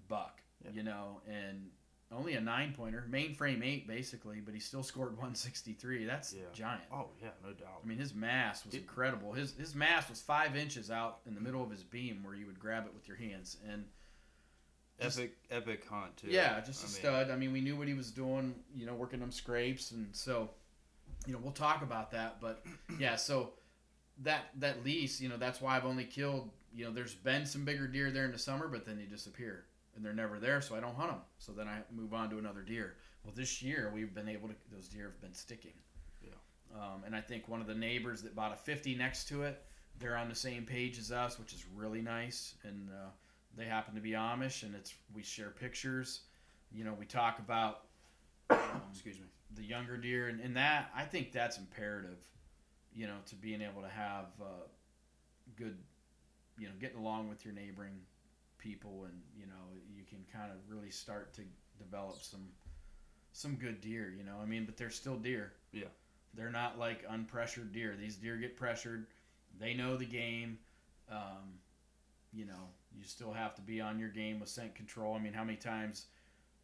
[0.07, 0.71] buck, Yeah.
[0.71, 1.69] you know, and
[2.11, 6.03] only a nine pointer, mainframe eight basically, but he still scored 163.
[6.05, 6.43] That's Yeah.
[6.53, 6.83] giant.
[6.91, 7.81] Oh yeah, no doubt.
[7.83, 9.33] I mean, his mass was It- incredible.
[9.33, 12.45] His his mass was five inches out in the middle of his beam, where you
[12.47, 13.57] would grab it with your hands.
[13.65, 13.89] And
[15.01, 16.27] epic, epic hunt too.
[16.29, 17.31] yeah, just a I mean, stud.
[17.31, 18.55] I mean, we knew what he was doing.
[18.75, 20.49] You know, working them scrapes, and so,
[21.25, 22.39] you know, we'll talk about that.
[22.39, 22.63] But
[22.99, 23.51] yeah, so
[24.23, 26.49] that that lease, you know, that's why I've only killed.
[26.73, 29.65] You know, there's been some bigger deer there in the summer, but then they disappear
[29.95, 31.21] and they're never there, so I don't hunt them.
[31.37, 32.95] So then I move on to another deer.
[33.23, 35.73] Well, this year we've been able to; those deer have been sticking.
[36.21, 36.31] Yeah.
[36.75, 39.61] Um, and I think one of the neighbors that bought a 50 next to it,
[39.99, 42.55] they're on the same page as us, which is really nice.
[42.63, 43.09] And uh,
[43.57, 46.21] they happen to be Amish, and it's we share pictures.
[46.71, 47.81] You know, we talk about
[48.49, 48.59] um,
[48.91, 49.25] Excuse me.
[49.55, 52.17] the younger deer, and, and that I think that's imperative.
[52.93, 54.67] You know, to being able to have uh,
[55.55, 55.77] good,
[56.57, 57.99] you know, getting along with your neighboring
[58.57, 61.41] people, and you know, you can kind of really start to
[61.77, 62.47] develop some
[63.33, 64.13] some good deer.
[64.17, 65.53] You know, I mean, but they're still deer.
[65.71, 65.85] Yeah.
[66.33, 67.95] They're not like unpressured deer.
[67.99, 69.07] These deer get pressured.
[69.59, 70.57] They know the game.
[71.11, 71.59] Um,
[72.31, 75.15] you know, you still have to be on your game with scent control.
[75.15, 76.05] I mean, how many times,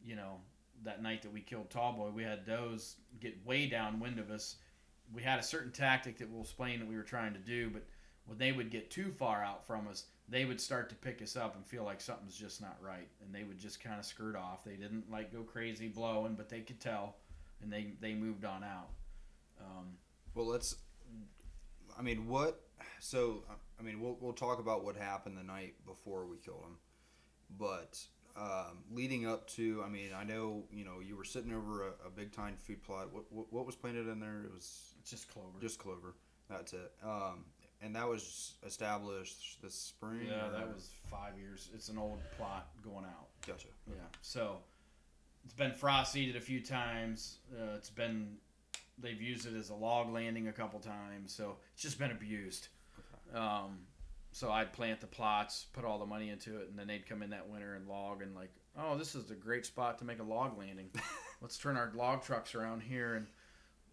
[0.04, 0.38] you know,
[0.84, 4.58] that night that we killed Tallboy, we had does get way downwind of us.
[5.14, 7.84] We had a certain tactic that we'll explain that we were trying to do, but
[8.26, 11.38] when they would get too far out from us, they would start to pick us
[11.38, 14.36] up and feel like something's just not right, and they would just kind of skirt
[14.36, 14.66] off.
[14.66, 17.16] They didn't like go crazy blowing, but they could tell,
[17.62, 18.90] and they they moved on out.
[19.62, 19.98] Um,
[20.36, 20.76] Well, let's.
[21.98, 22.67] I mean, what?
[23.00, 23.44] So,
[23.80, 26.78] I mean, we'll we'll talk about what happened the night before we killed him,
[27.58, 28.00] but
[28.36, 32.08] um, leading up to, I mean, I know you know you were sitting over a,
[32.08, 33.14] a big time food plot.
[33.14, 34.44] What, what what was planted in there?
[34.46, 35.60] It was it's just clover.
[35.60, 36.16] just clover.
[36.50, 36.92] That's it.
[37.04, 37.46] Um,
[37.82, 40.28] and that was established this spring.
[40.28, 41.70] Yeah, that was five years.
[41.74, 43.28] It's an old plot going out.
[43.46, 43.68] gotcha.
[43.88, 43.96] Yeah.
[44.22, 44.58] So
[45.46, 47.38] it's been frost seeded a few times.
[47.54, 48.38] Uh, it's been
[48.98, 51.34] they've used it as a log landing a couple times.
[51.34, 52.68] So it's just been abused.
[53.34, 53.80] Um,
[54.32, 57.22] so I'd plant the plots, put all the money into it, and then they'd come
[57.22, 60.20] in that winter and log and like, oh, this is a great spot to make
[60.20, 60.90] a log landing.
[61.42, 63.28] Let's turn our log trucks around here and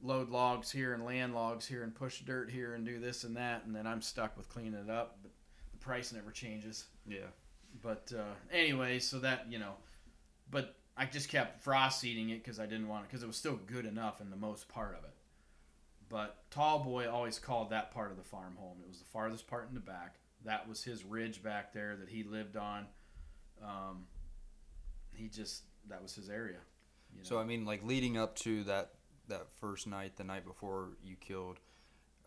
[0.03, 3.37] load logs here and land logs here and push dirt here and do this and
[3.37, 5.19] that, and then I'm stuck with cleaning it up.
[5.23, 5.33] But
[5.73, 6.85] the price never changes.
[7.07, 7.31] Yeah.
[7.83, 9.75] But uh, anyway, so that you know,
[10.51, 13.37] but I just kept frost seeding it because I didn't want it because it was
[13.37, 15.15] still good enough in the most part of it.
[16.09, 18.77] But Tall Boy always called that part of the farm home.
[18.83, 20.17] It was the farthest part in the back.
[20.45, 22.87] That was his ridge back there that he lived on.
[23.63, 24.07] Um,
[25.15, 26.59] he just that was his area.
[27.13, 27.25] You know?
[27.25, 28.93] So I mean, like leading up to that
[29.29, 31.59] that first night, the night before you killed,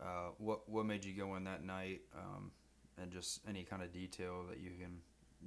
[0.00, 2.50] uh, what what made you go in that night, um,
[3.00, 5.00] and just any kind of detail that you can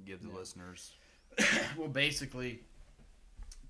[0.04, 0.36] give the Yeah.
[0.36, 0.92] listeners.
[1.76, 2.60] well, basically,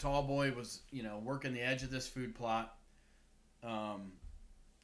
[0.03, 2.75] Tall Boy was, you know, working the edge of this food plot
[3.63, 4.11] um,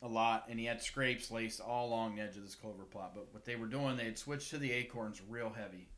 [0.01, 3.13] a lot, and he had scrapes laced all along the edge of this clover plot.
[3.17, 5.89] But what they were doing, they had switched to the acorns real heavy.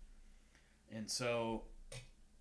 [0.90, 1.64] And so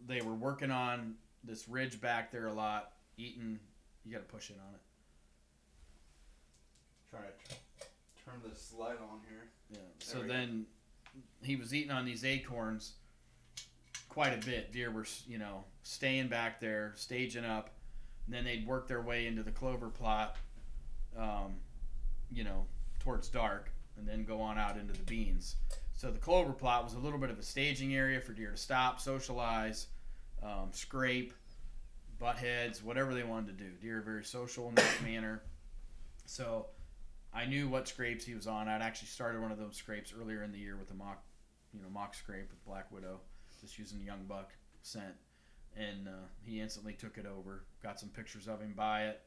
[0.08, 3.60] they were working on this ridge back there a lot, eating.
[4.06, 4.80] You got to push it on it.
[7.10, 7.86] Try to
[8.24, 9.50] turn this light on here.
[9.70, 9.80] Yeah.
[9.80, 10.34] There So we go.
[10.34, 10.65] then
[11.44, 12.94] he was eating on these acorns
[14.08, 14.72] quite a bit.
[14.72, 17.71] Deer were, you know, staying back there, staging up,
[18.28, 20.36] and then they'd work their way into the clover plot,
[21.17, 21.56] um,
[22.32, 22.67] you know,
[22.99, 25.56] towards dark, and then go on out into the beans.
[25.95, 28.58] So the clover plot was a little bit of a staging area for deer to
[28.58, 29.88] stop, socialize,
[30.43, 31.34] um, scrape,
[32.19, 33.71] butt heads, whatever they wanted to do.
[33.82, 35.41] Deer are very social in that manner.
[36.28, 36.67] So
[37.34, 38.67] I knew what scrapes he was on.
[38.67, 41.23] I'd actually started one of those scrapes earlier in the year with a mock,
[41.73, 43.21] you know, mock scrape with Black Widow,
[43.60, 44.52] just using young buck
[44.84, 45.15] scent,
[45.75, 47.63] and uh, he instantly took it over.
[47.82, 49.21] Got some pictures of him by it,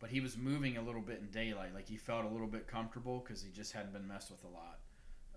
[0.00, 2.66] but he was moving a little bit in daylight, like he felt a little bit
[2.66, 4.78] comfortable because he just hadn't been messed with a lot,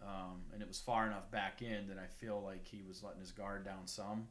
[0.04, 3.22] um, and it was far enough back in that I feel like he was letting
[3.22, 4.28] his guard down some.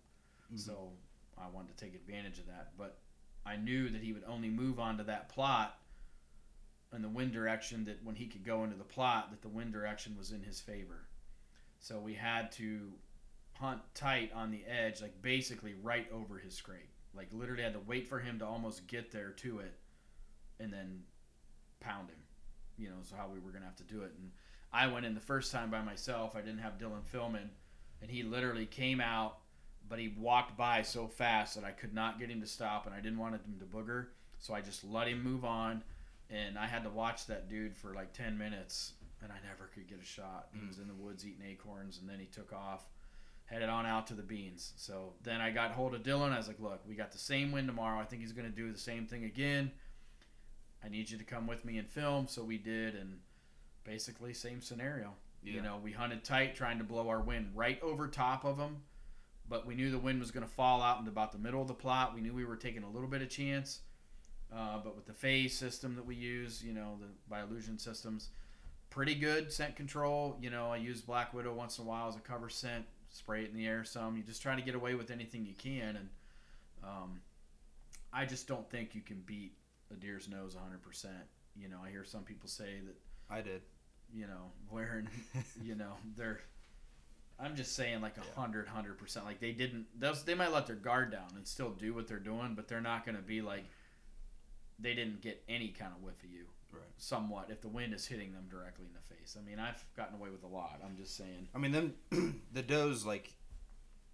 [0.57, 0.91] So
[1.39, 2.99] I wanted to take advantage of that, but
[3.47, 5.79] I knew that he would only move onto that plot
[6.93, 9.73] in the wind direction that when he could go into the plot that the wind
[9.73, 11.07] direction was in his favor
[11.79, 12.93] so we had to
[13.61, 17.81] hunt tight on the edge like basically right over his scrape like literally had to
[17.81, 19.75] wait for him to almost get there to it
[20.59, 21.03] and then
[21.81, 22.17] pound him
[22.79, 24.13] you know so how we were gonna have to do it.
[24.19, 24.31] And
[24.73, 26.37] i went in the first time by myself.
[26.37, 27.51] I didn't have dylan filming
[28.01, 29.39] and he literally came out
[29.89, 32.95] but he walked by so fast that i could not get him to stop and
[32.95, 34.07] i didn't want him to booger.
[34.39, 35.83] So i just let him move on
[36.31, 38.93] and I had to watch that dude for like 10 minutes
[39.23, 40.49] and I never could get a shot.
[40.53, 40.69] He mm.
[40.69, 42.89] was in the woods eating acorns and then he took off,
[43.51, 44.73] headed on out to the beans.
[44.77, 46.33] So then I got hold of Dylan.
[46.33, 48.01] I was like, look, we got the same wind tomorrow.
[48.01, 49.73] I think he's going to do the same thing again.
[50.85, 52.27] I need you to come with me and film.
[52.29, 53.19] So we did, and
[53.85, 55.15] basically, same scenario.
[55.43, 58.83] You know, we hunted tight, trying to blow our wind right over top of him,
[59.49, 61.69] but we knew the wind was going to fall out into about the middle of
[61.69, 62.15] the plot.
[62.15, 63.81] We knew we were taking a little bit of chance.
[64.55, 68.29] Uh, but with the phase system that we use, you know, the by illusion systems,
[68.91, 70.37] pretty good scent control.
[70.41, 73.43] You know, I use Black Widow once in a while as a cover scent, spray
[73.45, 74.17] it in the air some.
[74.17, 76.09] You just try to get away with anything you can, and
[76.85, 77.21] um,
[78.13, 79.53] I just don't think you can beat
[79.91, 81.07] a deer's nose 100%.
[81.57, 82.97] You know, I hear some people say that,
[83.35, 83.63] I did.
[84.15, 85.09] you know, wearing,
[85.63, 86.41] you know, they're.
[87.43, 88.35] I'm just saying like a Yeah.
[88.41, 89.25] hundred, hundred percent.
[89.25, 89.87] Like they didn't.
[89.99, 92.83] Those they might let their guard down and still do what they're doing, but they're
[92.83, 93.65] not going to be like.
[94.79, 96.47] They didn't get any kind of whiff of you.
[96.73, 96.83] Right.
[96.97, 99.37] Somewhat, if the wind is hitting them directly in the face.
[99.41, 100.81] I mean, I've gotten away with a lot.
[100.85, 101.49] I'm just saying.
[101.55, 101.95] I mean, them
[102.53, 103.33] the does like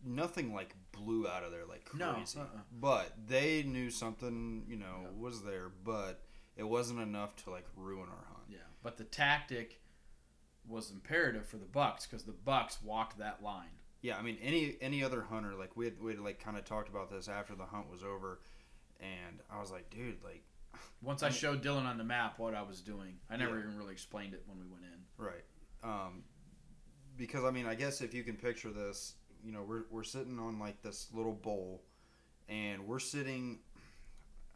[0.05, 2.14] nothing like blew out of there like No, uh-uh.
[2.14, 2.47] crazy, uh-uh.
[2.81, 5.09] but they knew something you know Yeah.
[5.19, 6.23] was there, but
[6.57, 8.45] it wasn't enough to like ruin our hunt.
[8.49, 9.81] Yeah, but the tactic
[10.69, 13.69] was imperative for the Bucks because the Bucks walked that line.
[14.03, 16.64] Yeah, I mean any any other hunter like we had we had like kind of
[16.64, 18.40] talked about this after the hunt was over,
[19.01, 20.45] and I was like, dude, like
[21.03, 23.65] Once I showed Dylan on the map what I was doing, I never Yeah.
[23.65, 25.05] even really explained it when we went in.
[25.17, 25.45] Right.
[25.83, 26.25] Um,
[27.17, 30.39] because I mean, I guess if you can picture this, you know, we're we're sitting
[30.39, 31.85] on like this little bowl,
[32.49, 33.61] and we're sitting.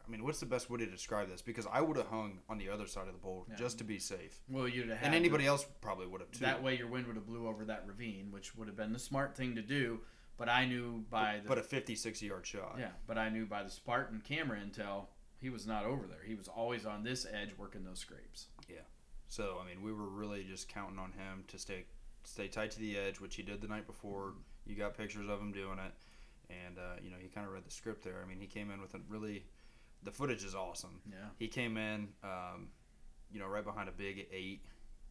[0.05, 1.41] I mean, what's the best way to describe this?
[1.43, 3.55] Because I would have hung on the other side of the bowl Yeah.
[3.55, 6.31] just to be safe, Well, you'd have had and to- anybody else probably would have
[6.31, 6.39] too.
[6.39, 8.99] that way your wind would have blew over that ravine, which would have been the
[8.99, 10.01] smart thing to do.
[10.37, 12.75] But I knew by the but a 50, 60 yard shot.
[12.79, 15.05] yeah, but I knew by the Spartan camera intel
[15.41, 16.21] he was not over there.
[16.25, 18.47] He was always on this edge working those scrapes.
[18.69, 18.85] Yeah.
[19.27, 21.85] So I mean, we were really just counting on him to stay
[22.23, 24.33] stay tight to the edge, which he did the night before.
[24.65, 25.93] You got pictures of him doing it,
[26.49, 28.21] and uh, you know he kind of read the script there.
[28.23, 29.43] I mean, he came in with a really
[30.03, 30.99] the footage is awesome.
[31.09, 31.17] Yeah.
[31.37, 32.69] He came in, um,
[33.31, 34.61] you know, right behind a big eight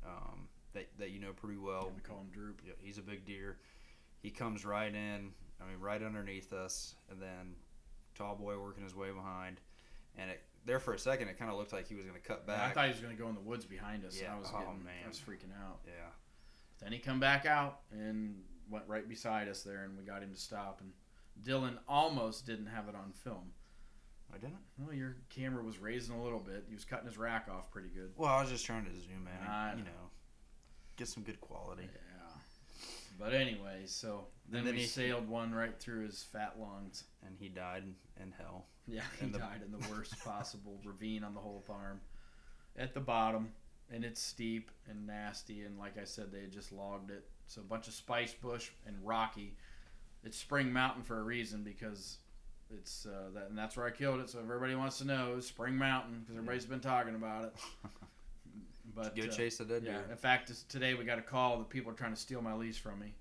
[0.04, 1.84] um, that that you know pretty well.
[1.86, 2.60] Yeah, we call him Droop.
[2.64, 3.58] Yeah, he's a big deer.
[4.22, 5.32] He comes right in.
[5.60, 7.54] I mean, right underneath us, and then
[8.14, 9.60] tall boy working his way behind,
[10.16, 12.26] and it, there for a second it kind of looked like he was going to
[12.26, 14.20] cut Yeah, I thought he was going to go in the woods behind us.
[14.20, 14.94] Yeah, I was oh, getting, man.
[15.04, 15.80] I was freaking out.
[15.86, 16.10] yeah,
[16.82, 18.36] Then he come back out and
[18.68, 20.80] went right beside us there, and we got him to stop.
[20.80, 20.92] And
[21.42, 23.52] Dylon almost didn't have it on film.
[24.32, 24.58] I didn't.
[24.78, 26.64] Well, your camera was raising a little bit.
[26.68, 28.12] He was cutting his rack off pretty good.
[28.16, 29.90] Well, I was just trying to zoom in, and, you know.
[29.90, 30.10] know,
[30.96, 31.82] get some good quality.
[31.82, 32.09] Yeah.
[33.20, 37.04] But anyway, so then, then we he- sailed one right through his fat lungs.
[37.24, 38.64] And he died in, in hell.
[38.88, 42.00] Yeah, he And the- died in the worst possible ravine on the whole farm.
[42.76, 43.52] At the bottom,
[43.92, 47.28] and it's steep and nasty, and like I said, they had just logged it.
[47.46, 49.56] So a bunch of spice bush and rocky.
[50.24, 52.18] It's Spring Mountain for a reason because
[52.72, 54.30] it's uh, that, and that's where I killed it.
[54.30, 57.54] So everybody wants to know, Spring Mountain because everybody's been talking about it.
[58.94, 60.06] But Go uh, chase the dead yeah, deer.
[60.10, 62.76] in fact, today we got a call that people are trying to steal my lease
[62.76, 63.14] from me.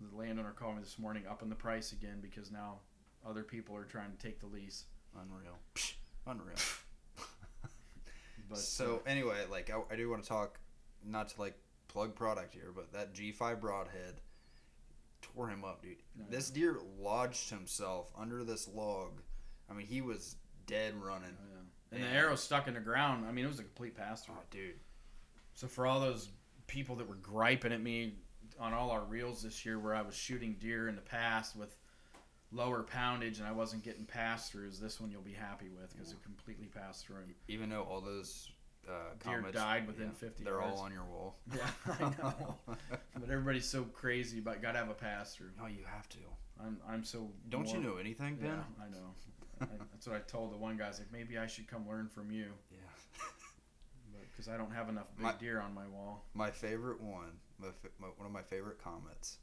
[0.00, 2.80] The landowner called me this morning, upping the price again because now
[3.26, 4.84] other people are trying to take the lease.
[5.14, 5.58] Unreal.
[5.74, 5.94] Psh,
[6.26, 6.56] Unreal.
[8.48, 10.58] But so anyway, like I, I do want to talk,
[11.04, 11.54] not to like
[11.88, 14.20] plug product here, but that G5 broadhead
[15.22, 15.96] tore him up, dude.
[16.16, 19.22] No, This deer lodged himself under this log.
[19.70, 21.30] I mean, he was dead running.
[21.30, 21.53] uh, yeah.
[21.94, 23.26] And the arrow stuck in the ground.
[23.28, 24.34] I mean, it was a complete pass through.
[24.38, 24.74] Oh, dude.
[25.54, 26.30] So for all those
[26.66, 28.14] people that were griping at me
[28.58, 31.76] on all our reels this year, where I was shooting deer in the past with
[32.52, 36.12] lower poundage and I wasn't getting pass throughs, this one you'll be happy with because
[36.12, 37.16] it completely passed through.
[37.48, 38.50] Even though all those
[38.88, 38.92] uh,
[39.24, 40.78] Deer comments, died within yeah, 50 They're yards.
[40.78, 41.36] all on your wall.
[41.54, 42.56] Yeah, I know.
[42.68, 45.50] but everybody's so crazy about got to have a pass through.
[45.58, 46.18] no, you have to.
[46.60, 48.50] I'm I'm so Don't you know anything, Ben?
[48.50, 49.14] Yeah, I know.
[50.04, 50.84] That's what I told the one guy.
[50.84, 52.78] I was like, maybe I should come learn from you, Yeah.
[54.30, 56.24] because I don't have enough big My- deer on my wall.
[56.34, 59.38] My favorite one, my, my, one of my favorite comments,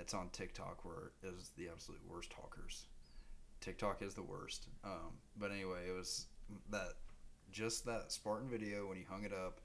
[0.00, 2.86] it's on TikTok where it the absolute worst talkers.
[3.60, 4.68] TikTok is the worst.
[4.84, 6.26] Um, but anyway, it was
[6.70, 6.92] that
[7.50, 9.60] just that Spartan video when you hung it up,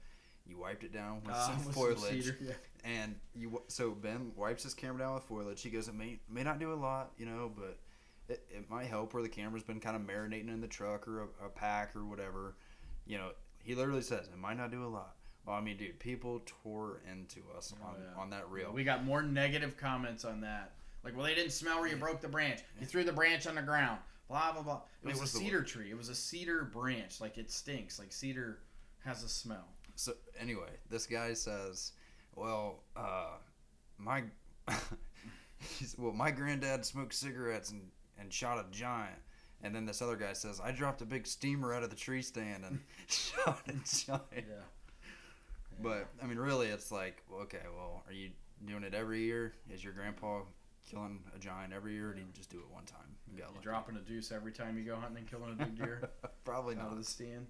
[0.46, 2.52] you wiped it down with Ah, some with foliage, cedar, yeah.
[2.84, 5.62] and you so Ben wipes his camera down with foliage.
[5.62, 7.78] He goes, it may may not do a lot, you know, but
[8.28, 11.22] it, it might help where the camera's been kind of marinating in the truck or
[11.22, 12.56] a, a pack or whatever.
[13.06, 13.30] You know,
[13.62, 15.16] he literally says it might not do a lot.
[15.46, 18.20] Well, I mean, dude, people tore into us Oh, on, yeah.
[18.22, 18.72] on that reel.
[18.72, 20.72] We got more negative comments on that.
[21.04, 22.60] Like, well, they didn't smell where you broke the branch.
[22.80, 23.98] You threw the branch on the ground.
[24.28, 24.80] Blah blah blah.
[25.02, 25.90] It It was, was a cedar tree.
[25.90, 27.20] It was a cedar branch.
[27.20, 27.98] Like it stinks.
[27.98, 28.60] Like cedar
[29.04, 29.68] has a smell.
[29.96, 31.92] So anyway, this guy says,
[32.34, 33.32] "Well, uh,
[33.98, 34.24] my
[35.78, 37.82] he's, well, my granddad smoked cigarettes and,
[38.24, 39.20] and shot a giant."
[39.62, 42.22] And then this other guy says, "I dropped a big steamer out of the tree
[42.22, 44.64] stand and shot a giant." Yeah.
[45.80, 48.30] But I mean, really, it's like, okay, well, are you
[48.66, 49.54] doing it every year?
[49.72, 50.42] Is your grandpa
[50.88, 53.00] killing a giant every year, or do you just do it one time?
[53.32, 56.08] you got dropping a deuce every time you go hunting and killing a big deer
[56.44, 56.92] Probably out not.
[56.92, 57.46] of the stand.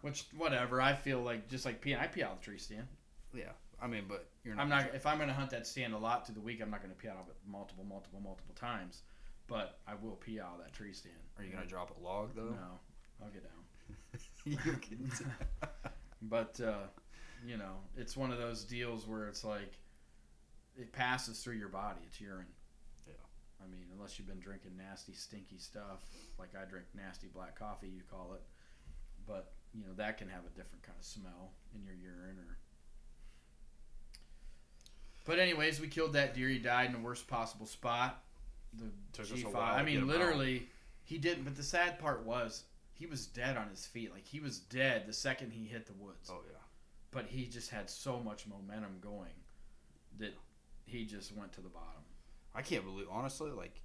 [0.00, 0.80] Which whatever.
[0.80, 1.94] I feel like just like pee.
[1.94, 2.86] I pee out of the tree stand.
[3.34, 3.50] Yeah,
[3.82, 4.62] I mean, but you're not.
[4.62, 4.94] I'm not.
[4.94, 6.94] If I'm going to hunt that stand a lot through the week, I'm not going
[6.94, 9.02] to pee out of it multiple, multiple, multiple times.
[9.48, 11.14] But I will pee out of that tree stand.
[11.38, 12.50] Are you gonna drop a log though?
[12.50, 12.78] No,
[13.22, 14.20] I'll get down.
[14.44, 15.10] you can.
[16.20, 16.88] But uh,
[17.46, 19.78] you know, it's one of those deals where it's like
[20.76, 22.00] it passes through your body.
[22.06, 22.46] It's urine.
[23.06, 23.14] Yeah.
[23.64, 26.04] I mean, unless you've been drinking nasty, stinky stuff,
[26.38, 28.42] like I drink nasty black coffee, you call it.
[29.26, 32.58] But you know that can have a different kind of smell in your urine, or.
[35.24, 36.48] But anyways, we killed that deer.
[36.48, 38.24] He died in the worst possible spot.
[38.74, 39.52] The Took us a G5.
[39.52, 40.68] while I mean, literally,
[41.04, 41.44] he didn't.
[41.44, 44.12] But the sad part was he was dead on his feet.
[44.12, 46.30] Like he was dead the second he hit the woods.
[46.30, 46.58] Oh yeah.
[47.10, 49.32] But he just had so much momentum going
[50.18, 50.34] that
[50.84, 52.02] he just went to the bottom.
[52.54, 53.80] I can't believe, honestly, like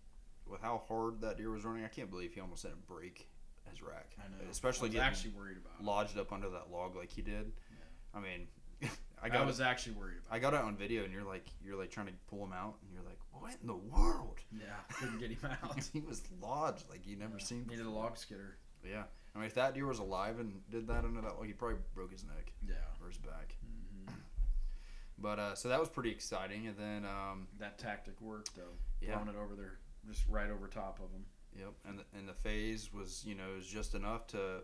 [0.46, 3.28] with how hard that deer was running, I can't believe he almost didn't break
[3.70, 4.12] his rack.
[4.20, 4.50] I know.
[4.52, 5.74] Especially I getting actually worried about.
[5.80, 5.86] it.
[5.86, 7.54] lodged up under that log like he did.
[7.72, 8.20] Yeah.
[8.20, 8.48] I mean,
[9.22, 10.36] I I got was actually worried about.
[10.36, 12.76] I got it on video, and you're like, you're like trying to pull him out,
[12.82, 14.40] and you're like, what in the world?
[14.52, 14.66] Yeah,
[14.98, 15.80] couldn't get him out.
[15.92, 17.66] he was lodged like you never Yeah, seen.
[17.70, 18.58] Needed a log skidder.
[18.84, 19.04] Yeah,
[19.36, 21.78] I mean, if that deer was alive and did that under that log, he probably
[21.96, 22.76] broke his neck Yeah.
[23.02, 23.56] or his back.
[23.62, 24.14] hmm
[25.18, 28.74] But uh, so that was pretty exciting, and then um, That tactic worked though.
[29.02, 29.14] Yeah.
[29.14, 29.78] Throwing it over there,
[30.10, 31.26] just right over top of him.
[31.58, 34.64] Yep, and the, and the phase was you know was just enough to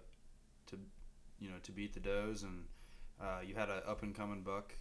[0.68, 0.78] to
[1.40, 2.66] you know to beat the does, and
[3.22, 4.74] Uh, you had an up and coming buck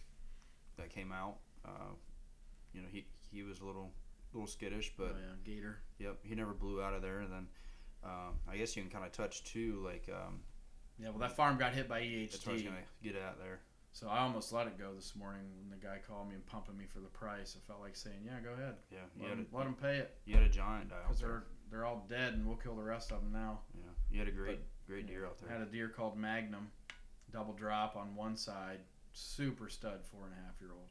[0.77, 1.37] that came out.
[1.65, 1.91] Uh,
[2.73, 3.91] you know, he he was a little
[4.33, 5.79] little skittish, but oh, yeah, Gator.
[5.97, 7.19] yep, he never blew out of there.
[7.21, 7.47] And then
[8.03, 10.41] um, I guess you can kind of touch too, like um,
[10.99, 12.31] Yeah, well, that farm got hit by EHD.
[12.31, 13.59] that's what I was gonna get at there.
[13.91, 16.77] so I almost let it go this morning when the guy called me and pumping
[16.77, 17.57] me for the price.
[17.57, 20.15] I felt like saying, "Yeah, go ahead, Yeah, let him, a, let him pay it
[20.25, 23.11] you had a giant out because they're they're all dead and we'll kill the rest
[23.11, 25.57] of them now." Yeah, you had a great great deer out I there.
[25.57, 26.69] had a deer called Magnum,
[27.31, 28.79] double drop on one side,
[29.11, 30.89] super stud, four and a half year old.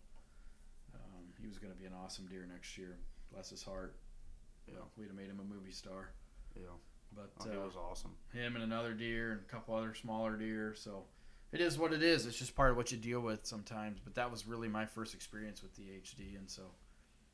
[0.95, 2.99] Um, he was going to be an awesome deer next year.
[3.33, 3.97] Bless his heart.
[4.67, 4.75] Yeah.
[4.97, 6.11] We'd have made him a movie star.
[6.57, 6.63] Yeah,
[7.15, 8.11] But oh, uh, was awesome.
[8.33, 10.75] him and another deer and a couple other smaller deer.
[10.77, 11.05] So
[11.53, 12.27] it is what it is.
[12.27, 13.99] It's just part of what you deal with sometimes.
[14.03, 16.63] But that was really my first experience with the HD, and so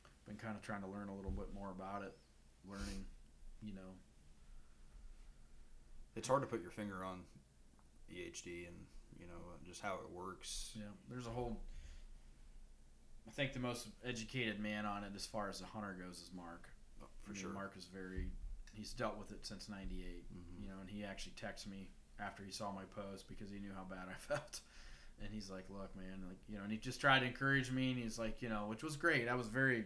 [0.05, 2.15] I've been kind of trying to learn a little bit more about it.
[2.69, 3.05] Learning,
[3.61, 3.91] you know,
[6.15, 7.21] It's hard to put your finger on
[8.11, 8.75] EHD and
[9.19, 9.33] you know
[9.67, 10.71] just how it works.
[10.75, 10.83] yeah.
[11.09, 11.59] There's a whole.
[13.27, 16.29] I think the most educated man on it, as far as the hunter goes, is
[16.35, 16.69] Mark.
[17.01, 17.51] Oh, I for mean, sure.
[17.51, 18.27] Mark is very.
[18.73, 20.25] He's dealt with it since '98.
[20.33, 20.61] Mhm.
[20.61, 23.73] you know, and he actually texted me after he saw my post because he knew
[23.75, 24.61] how bad I felt.
[25.21, 27.91] And he's like, "Look, man, like you know," and he just tried to encourage me,
[27.91, 29.27] and he's like, you know, which was great.
[29.29, 29.85] I was very,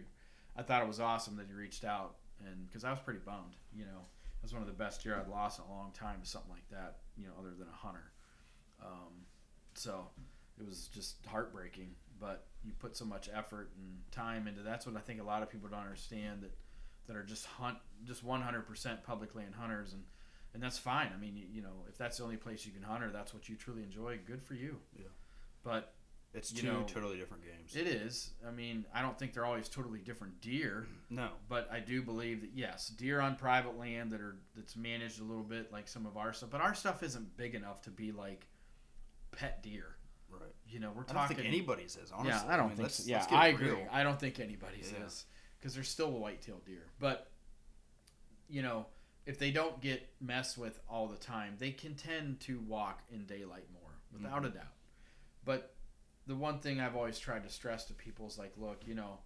[0.56, 3.54] I thought it was awesome that he reached out, and because I was pretty bummed,
[3.72, 4.00] you know,
[4.40, 6.50] it was one of the best deer I'd lost in a long time to something
[6.50, 8.10] like that, you know, other than a hunter.
[8.82, 9.24] Um,
[9.74, 10.08] so
[10.58, 11.94] it was just heartbreaking.
[12.18, 15.42] But you put so much effort and time into that's what I think a lot
[15.42, 16.52] of people don't understand that
[17.06, 20.02] that are just hunt just 100% public land hunters and
[20.52, 21.10] and that's fine.
[21.14, 23.32] I mean, you, you know, if that's the only place you can hunt or that's
[23.32, 24.78] what you truly enjoy, good for you.
[24.98, 25.04] Yeah.
[25.62, 25.94] But
[26.34, 27.76] It's two know, totally different games.
[27.76, 28.32] it is.
[28.46, 32.40] I mean, I don't think they're always totally different deer, no, but I do believe
[32.40, 36.04] that yes, deer on private land that are that's managed a little bit like some
[36.04, 38.46] of our stuff, but our stuff isn't big enough to be like
[39.32, 39.96] pet deer.
[40.32, 40.54] Right.
[40.68, 42.46] You know, we're I don't talking think anybody's is honestly.
[42.48, 43.02] yeah, I don't mean, think so.
[43.06, 43.68] Yeah, I agree.
[43.70, 43.86] real.
[43.90, 45.06] I don't think anybody's Yeah.
[45.06, 45.24] is
[45.58, 46.84] because there's still white-tailed deer.
[46.98, 47.30] But
[48.48, 48.86] you know,
[49.26, 53.26] if they don't get messed with all the time, they can tend to walk in
[53.26, 54.44] daylight more, without Mm-hmm.
[54.46, 54.74] a doubt.
[55.44, 55.74] But
[56.26, 59.18] the one thing I've always tried to stress to people is like, look, you know,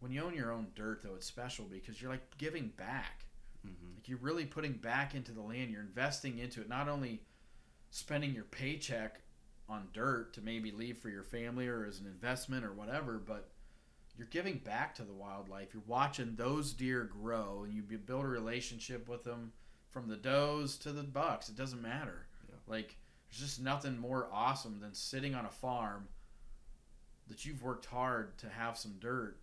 [0.00, 3.24] when you own your own dirt, though, it's special because you're like giving back.
[3.66, 3.94] Mhm.
[3.96, 5.70] Like you're really putting back into the land.
[5.70, 6.68] You're investing into it.
[6.68, 7.22] Not only
[7.90, 9.20] spending your paycheck
[9.70, 13.50] on dirt to maybe leave for your family or as an investment or whatever, but
[14.18, 15.68] you're giving back to the wildlife.
[15.72, 19.52] You're watching those deer grow, and you build a relationship with them
[19.88, 21.48] from the does to the bucks.
[21.48, 22.26] It doesn't matter.
[22.48, 22.56] Yeah.
[22.66, 22.96] Like
[23.30, 26.08] there's just nothing more awesome than sitting on a farm
[27.28, 29.38] that you've worked hard to have some dirt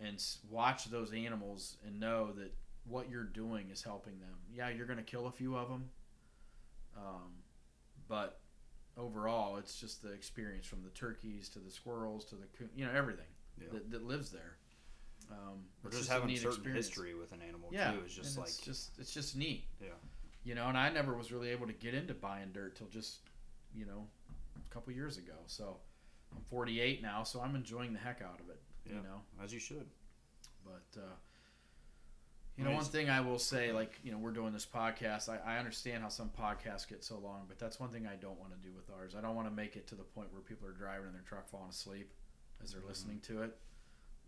[0.00, 2.52] and watch those animals and know that
[2.84, 4.34] what you're doing is helping them.
[4.52, 5.90] Yeah, you're going to kill a few of them,
[6.96, 7.30] um,
[8.08, 8.39] but
[9.00, 12.84] overall, it's just the experience from the turkeys to the squirrels to the coon, you
[12.84, 13.26] know everything
[13.60, 13.68] Yeah.
[13.72, 14.56] that, that lives there.
[15.30, 16.86] Um, Or it's just having neat certain experience.
[16.86, 19.64] history with an animal Yeah, too is just and like it's just it's just neat.
[19.80, 19.88] Yeah.
[20.44, 23.18] You know, and I never was really able to get into buying dirt till just,
[23.74, 24.06] you know,
[24.56, 25.34] a couple years ago.
[25.46, 25.76] So
[26.34, 28.60] I'm 48 now, so I'm enjoying the heck out of it.
[28.86, 28.94] Yeah.
[28.96, 29.86] You know, as you should.
[30.64, 31.14] but uh,
[32.56, 35.28] you know, one thing I will say, like you know, we're doing this podcast.
[35.28, 38.38] I, I understand how some podcasts get so long, but that's one thing I don't
[38.38, 39.14] want to do with ours.
[39.16, 41.22] I don't want to make it to the point where people are driving in their
[41.22, 42.12] truck falling asleep
[42.62, 42.88] as they're Mhm.
[42.88, 43.56] listening to it.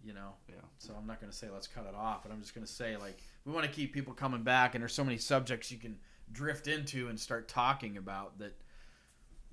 [0.02, 0.54] You know, Yeah.
[0.78, 2.72] so I'm not going to say let's cut it off, but I'm just going to
[2.72, 5.78] say like we want to keep people coming back, and there's so many subjects you
[5.78, 6.00] can
[6.32, 8.58] drift into and start talking about that.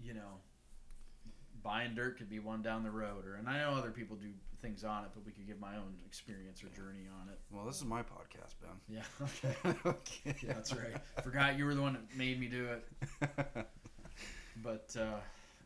[0.02, 0.40] You know,
[1.64, 4.28] buying dirt could be one down the road, or and I know other people do
[4.62, 7.40] things on it, but we could give my own experience or journey on it.
[7.52, 9.78] Well, this is my podcast, ben Yeah, okay.
[9.86, 10.36] Okay.
[10.46, 10.98] Yeah, that's right.
[11.24, 13.68] Forgot you were the one that made me do it.
[14.62, 15.20] But uh,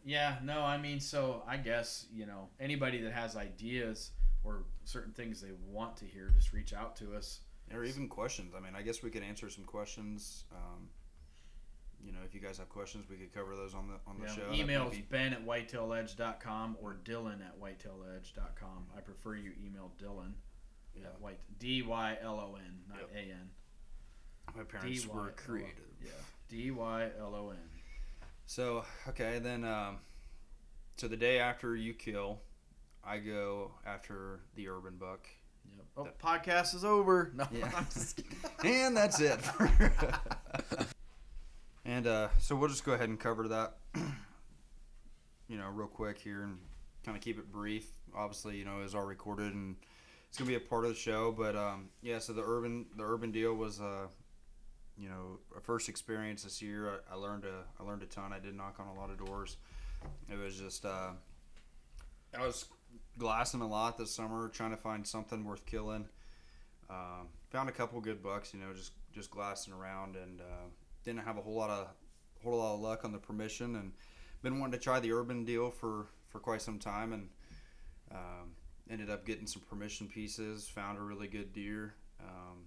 [0.06, 4.12] yeah, no, I mean, so I guess you know anybody that has ideas
[4.44, 7.40] or certain things they want to hear, just reach out to us.
[7.74, 8.54] or even questions.
[8.56, 10.44] I mean, I guess we could answer some questions.
[10.52, 10.90] Um,
[12.06, 14.26] you know, if you guys have questions, we could cover those on the on the
[14.28, 14.42] Yeah, show.
[14.50, 18.88] That email might is be- ben at whitetailedge.com or dylon at whitetailedge.com.
[18.96, 20.34] I prefer you email dylon
[20.96, 21.08] Yeah.
[21.08, 23.10] at white D Y L O N, not Yep.
[23.16, 23.50] A N.
[24.56, 25.24] My parents D-Y-L-O.
[25.24, 25.90] were creative.
[26.04, 26.12] Yeah,
[26.50, 27.70] D Y L O N.
[28.46, 30.00] So okay, then um,
[30.98, 32.42] so the day after you kill,
[33.04, 35.28] I go after the urban buck,
[35.76, 35.86] Yep.
[35.96, 37.32] Oh, podcast is over.
[37.34, 37.72] No, Yeah.
[37.78, 38.38] I'm just kidding.
[38.66, 39.40] and that's it.
[41.86, 43.78] and uh, so we'll just go ahead and cover that,
[45.48, 46.58] you know, real quick here and
[47.06, 47.88] kind of keep it brief.
[48.16, 49.76] Obviously, you know, it's all recorded and
[50.30, 51.32] it's gonna be a part of the show.
[51.32, 54.08] But um, yeah, so the urban the urban deal was uh,
[54.98, 56.90] you know, a first experience this year.
[56.90, 58.32] I, I learned a I learned a ton.
[58.34, 59.58] I did knock on a lot of doors.
[60.32, 61.12] It was just uh,
[62.38, 62.66] I was
[63.18, 66.06] glassing a lot this summer, trying to find something worth killing.
[66.90, 70.68] Um, found a couple good bucks, you know, just just glassing around, and uh,
[71.04, 71.88] didn't have a whole lot of
[72.44, 73.94] whole lot of luck on the permission, and
[74.42, 77.30] been wanting to try the urban deal for for quite some time, and
[78.12, 78.52] um,
[78.90, 80.68] ended up getting some permission pieces.
[80.70, 82.66] Found a really good deer, um,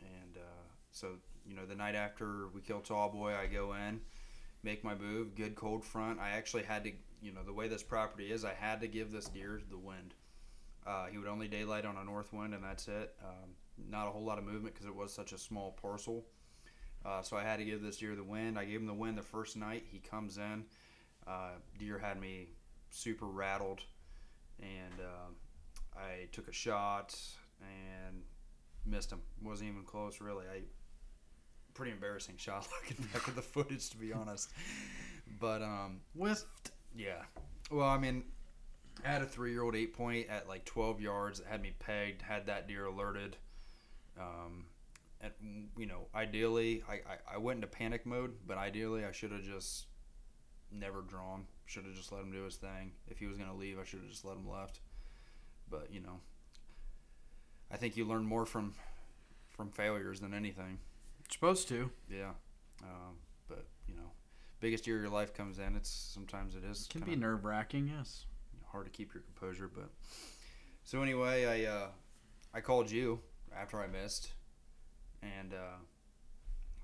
[0.00, 4.00] and uh, so you know the night after we kill Tall Boy, I go in,
[4.62, 6.20] make my move, good cold front.
[6.20, 9.10] I actually had to, you know, the way this property is, I had to give
[9.10, 10.14] this deer the wind.
[10.86, 13.14] Uh, he would only daylight on a north wind, and that's it.
[13.22, 13.50] Um,
[13.88, 16.24] not a whole lot of movement because it was such a small parcel.
[17.04, 18.56] Uh, so I had to give this deer the win.
[18.56, 19.84] I gave him the win the first night.
[19.90, 20.64] He comes in.
[21.26, 22.48] Uh, deer had me
[22.90, 23.80] super rattled,
[24.60, 27.18] and uh, I took a shot
[27.60, 28.22] and
[28.86, 29.20] missed him.
[29.42, 30.44] wasn't even close, really.
[30.46, 30.62] I
[31.74, 34.50] pretty embarrassing shot looking back at the footage, to be honest.
[35.40, 36.44] But um, With
[36.96, 37.22] yeah.
[37.70, 38.24] Well, I mean,
[39.04, 42.46] I had a three-year-old eight point at like 12 yards that had me pegged, had
[42.46, 43.36] that deer alerted.
[44.20, 44.66] Um,
[45.22, 49.30] and you know, ideally, I, I, I went into panic mode, but ideally, I should
[49.32, 49.86] have just
[50.70, 51.46] never drawn.
[51.66, 52.92] Should have just let him do his thing.
[53.08, 54.80] If he was gonna leave, I should have just let him left.
[55.70, 56.20] But you know,
[57.70, 58.74] I think you learn more from
[59.48, 60.78] from failures than anything.
[61.30, 61.90] supposed to.
[62.10, 62.32] Yeah.
[62.82, 63.16] Um,
[63.48, 64.10] but you know,
[64.60, 65.76] biggest year of your life comes in.
[65.76, 68.26] It's sometimes it is Can be nerve wracking, yes.
[68.70, 69.70] hard to keep your composure.
[69.72, 69.90] But
[70.84, 71.86] so anyway, I uh,
[72.52, 73.20] I called you
[73.56, 74.32] after I missed,
[75.22, 75.78] and uh,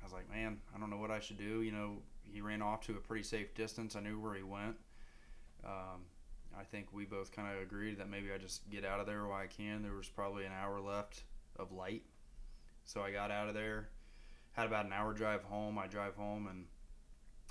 [0.01, 1.63] I was like, man, I don't know what I should do.
[1.63, 3.97] You know, he ran off to a pretty safe distance.
[3.97, 4.77] I knew where he went.
[5.65, 6.03] Um,
[6.59, 9.27] I think we both kind of agreed that maybe I just get out of there
[9.27, 9.83] while I can.
[9.83, 11.23] There was probably an hour left
[11.57, 12.03] of light,
[12.85, 13.89] so I got out of there.
[14.53, 15.79] Had about an hour drive home.
[15.79, 16.65] I drive home and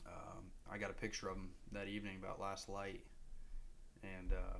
[0.05, 3.01] um, I got a picture of him that evening about last light,
[4.03, 4.57] and uh,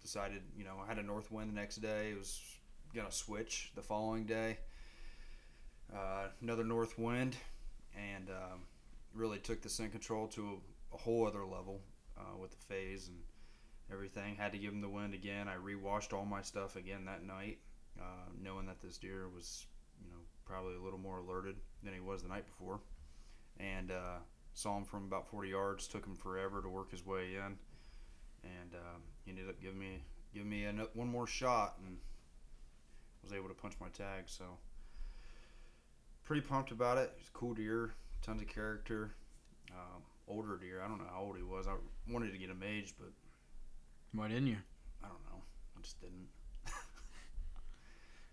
[0.00, 2.10] decided you know I had a north wind the next day.
[2.12, 2.40] It was
[2.94, 4.58] gonna switch the following day.
[5.94, 7.36] Uh, another north wind,
[7.96, 8.60] and um,
[9.14, 10.60] really took the scent control to
[10.92, 11.80] a, a whole other level
[12.18, 13.18] uh, with the phase and
[13.92, 14.36] everything.
[14.36, 15.48] Had to give him the wind again.
[15.48, 17.58] I rewashed all my stuff again that night,
[17.98, 19.66] uh, knowing that this deer was,
[20.02, 22.80] you know, probably a little more alerted than he was the night before.
[23.58, 24.18] And uh,
[24.54, 25.88] saw him from about 40 yards.
[25.88, 27.56] Took him forever to work his way in,
[28.44, 31.96] and um, he ended up giving me giving me ano- one more shot and
[33.22, 34.24] was able to punch my tag.
[34.26, 34.44] So
[36.28, 37.10] pretty pumped about it.
[37.16, 39.14] He's a cool deer, tons of character.
[39.72, 40.82] Um, older deer.
[40.84, 41.66] I don't know how old he was.
[41.66, 41.72] I
[42.12, 43.08] wanted to get him aged, but
[44.12, 44.58] Why didn't you?
[45.02, 45.42] I don't know.
[45.76, 46.28] I just didn't.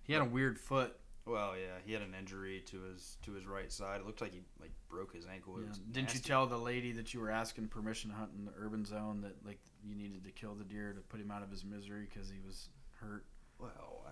[0.03, 0.95] He had a weird foot.
[1.25, 4.01] Well, yeah, he had an injury to his to his right side.
[4.01, 5.57] It looked like he like broke his ankle.
[5.59, 5.69] Yeah.
[5.91, 8.85] Didn't you tell the lady that you were asking permission to hunt in the urban
[8.85, 11.65] zone that like you needed to kill the deer to put him out of his
[11.65, 12.69] misery because he was
[12.99, 13.25] hurt,
[13.57, 14.11] Well, I-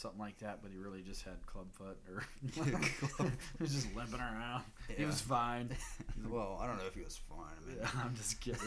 [0.00, 0.60] something like that?
[0.62, 2.22] But he really just had clubfoot, or
[3.16, 4.64] Club- he was just limping around.
[4.96, 5.70] He was fine.
[6.28, 7.38] well, I don't know if he was fine.
[7.62, 8.60] I mean, Yeah, I'm just kidding.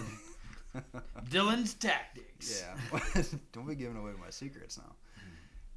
[1.30, 2.64] Dylon's tactics.
[2.64, 3.22] yeah,
[3.52, 4.96] don't be giving away my secrets now.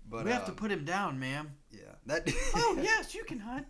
[0.09, 1.51] But we have to um, put him down, ma'am.
[1.73, 2.31] yeah that.
[2.55, 3.67] Oh yes, you can hunt.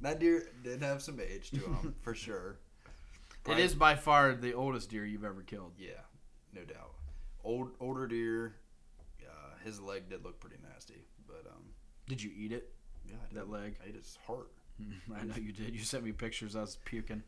[0.00, 2.58] that deer did have some age to him for sure.
[3.46, 5.72] It is by far the oldest deer you've ever killed.
[5.78, 6.02] Yeah,
[6.52, 6.92] no doubt.
[7.44, 8.56] Old older deer.
[9.64, 11.62] His leg did look pretty nasty, but um,
[12.08, 12.72] Did you eat it?
[13.06, 13.76] yeah, I That leg?
[13.84, 14.50] I ate his heart.
[15.14, 15.74] I know you did.
[15.74, 16.54] You sent me pictures.
[16.56, 17.22] I was puking.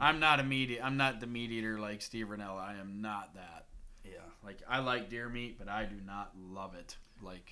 [0.00, 0.78] I'm not a meat.
[0.82, 2.60] I'm not the meat eater like Steve Rinella.
[2.60, 3.66] I am not that.
[4.04, 4.18] Yeah.
[4.44, 6.96] Like I like deer meat, but I do not love it.
[7.22, 7.50] Like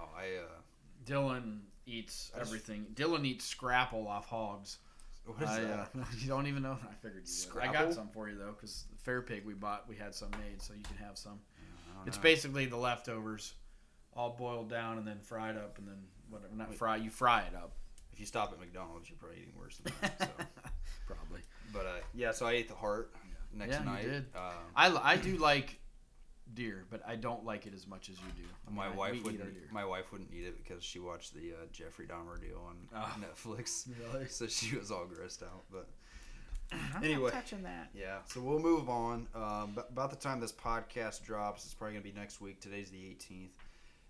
[0.00, 0.38] Oh, I.
[0.42, 0.60] Uh,
[1.06, 2.86] Dylon eats just- everything.
[2.94, 4.78] Dylon eats scrapple off hogs.
[5.26, 5.90] what is I, that?
[5.98, 6.78] Uh, you don't even know.
[6.88, 7.62] I figured you would.
[7.62, 7.72] I Scrapple?
[7.86, 10.60] got some for you though, because the fair pig we bought, we had some made,
[10.62, 11.40] so you can have some.
[12.06, 12.22] It's know.
[12.22, 13.54] basically the leftovers,
[14.14, 15.98] all boiled down and then fried up, and then
[16.30, 16.54] whatever.
[16.54, 16.78] Not Wait.
[16.78, 16.96] fry.
[16.96, 17.72] You fry it up.
[18.12, 20.18] If you stop at McDonald's, you're probably eating worse than that.
[20.20, 20.28] So.
[21.06, 21.40] Probably.
[21.72, 23.12] but uh, yeah, so I ate the heart
[23.54, 24.02] next Yeah, you night.
[24.04, 24.24] did.
[24.36, 25.78] Um, I, I do like
[26.54, 28.48] deer, but I don't like it as much as you do.
[28.66, 29.72] I mean, my I- wife wouldn't.
[29.72, 33.14] My wife wouldn't eat it because she watched the uh, Jeffrey Dahmer deal on Oh.
[33.24, 34.26] Netflix, Really?
[34.28, 35.64] so she was all grossed out.
[35.70, 35.88] But
[36.96, 37.24] I'm Anyway.
[37.24, 37.90] not touching that.
[37.94, 39.26] yeah, so we'll move on.
[39.34, 42.60] Um, but about the time this podcast drops, it's probably gonna be next week.
[42.60, 43.50] Today's the 18th,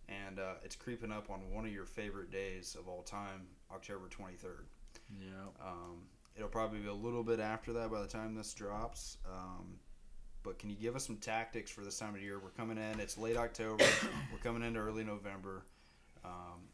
[0.09, 4.07] and uh, it's creeping up on one of your favorite days of all time, October
[4.09, 4.65] 23rd.
[5.21, 5.27] Yeah.
[5.65, 6.03] Um,
[6.37, 9.19] it'll probably be a little bit after that by the time this drops.
[9.31, 9.75] Um,
[10.43, 12.39] but can you give us some tactics for this time of year?
[12.43, 12.99] We're coming in.
[13.01, 13.85] It's late October.
[14.33, 15.65] We're coming into early November.
[16.25, 16.69] Um,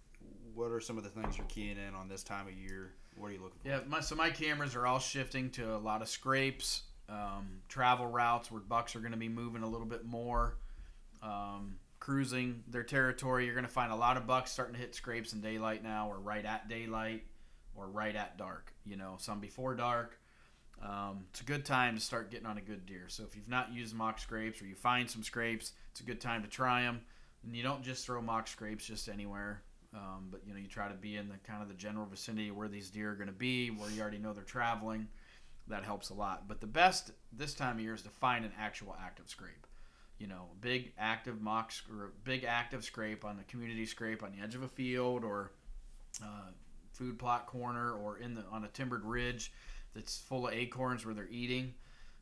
[0.55, 3.31] what are some of the things you're keying in on this time of year What
[3.31, 3.69] are you looking for?
[3.69, 8.07] Yeah, my, so my cameras are all shifting to a lot of scrapes, um, travel
[8.07, 10.57] routes where bucks are going to be moving a little bit more,
[11.23, 13.45] um, cruising their territory.
[13.45, 16.09] You're going to find a lot of bucks starting to hit scrapes in daylight now,
[16.09, 17.25] or right at daylight,
[17.75, 18.73] or right at dark.
[18.85, 20.19] You know, some before dark.
[20.81, 23.07] Um, it's a good time to start getting on a good deer.
[23.09, 26.21] So if you've not used mock scrapes or you find some scrapes, it's a good
[26.21, 27.01] time to try them.
[27.45, 29.63] And you don't just throw mock scrapes just anywhere.
[29.95, 32.51] Um, but you know, you try to be in the kind of the general vicinity
[32.51, 35.09] where these deer are going to be, where you already know they're traveling.
[35.69, 36.49] That helps a lot.
[36.49, 39.67] But the best this time of year is to find an actual active scrape.
[40.19, 44.43] You know, big active mock or big active scrape on the community scrape on the
[44.43, 45.53] edge of a field or
[46.23, 46.51] uh,
[46.93, 49.53] food plot corner or in the on a timbered ridge
[49.95, 51.75] that's full of acorns where they're eating.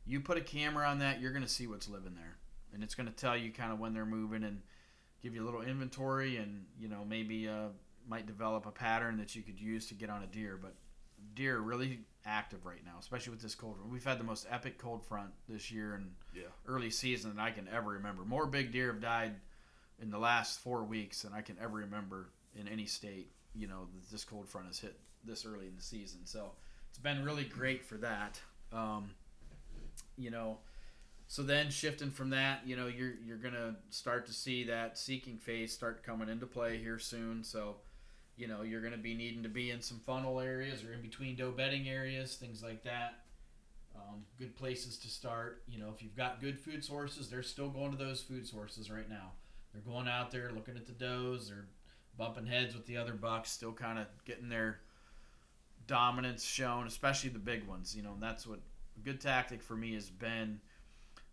[0.05, 2.37] You put a camera on that, you're going to see what's living there,
[2.73, 4.61] and it's going to tell you kind of when they're moving and
[5.23, 7.67] give you a little inventory, and you know maybe uh,
[8.07, 10.57] might develop a pattern that you could use to get on a deer.
[10.61, 10.73] But
[11.35, 13.75] deer are really active right now, especially with this cold.
[13.77, 13.91] Front.
[13.91, 16.43] We've had the most epic cold front this year and Yeah.
[16.65, 18.23] early season than I can ever remember.
[18.25, 19.39] More big deer have died
[19.99, 23.31] in the last four weeks than I can ever remember in any state.
[23.55, 26.51] You know, that this cold front has hit this early in the season, so
[26.89, 28.39] it's been really great for that.
[28.71, 29.09] Um,
[30.17, 30.59] you know,
[31.27, 35.37] so then shifting from that, you know, you're you're gonna start to see that seeking
[35.37, 37.43] phase start coming into play here soon.
[37.43, 37.77] So,
[38.37, 41.35] you know, you're gonna be needing to be in some funnel areas or in between
[41.35, 43.23] doe bedding areas, things like that.
[43.93, 45.63] Um, good places to start.
[45.67, 48.89] You know, if you've got good food sources, they're still going to those food sources
[48.89, 49.31] right now.
[49.73, 51.49] They're going out there looking at the does.
[51.49, 51.65] They're
[52.17, 54.79] bumping heads with the other bucks, still kind of getting their
[55.87, 57.95] dominance shown, especially the big ones.
[57.95, 58.59] You know, that's what
[58.97, 60.59] a good tactic for me has been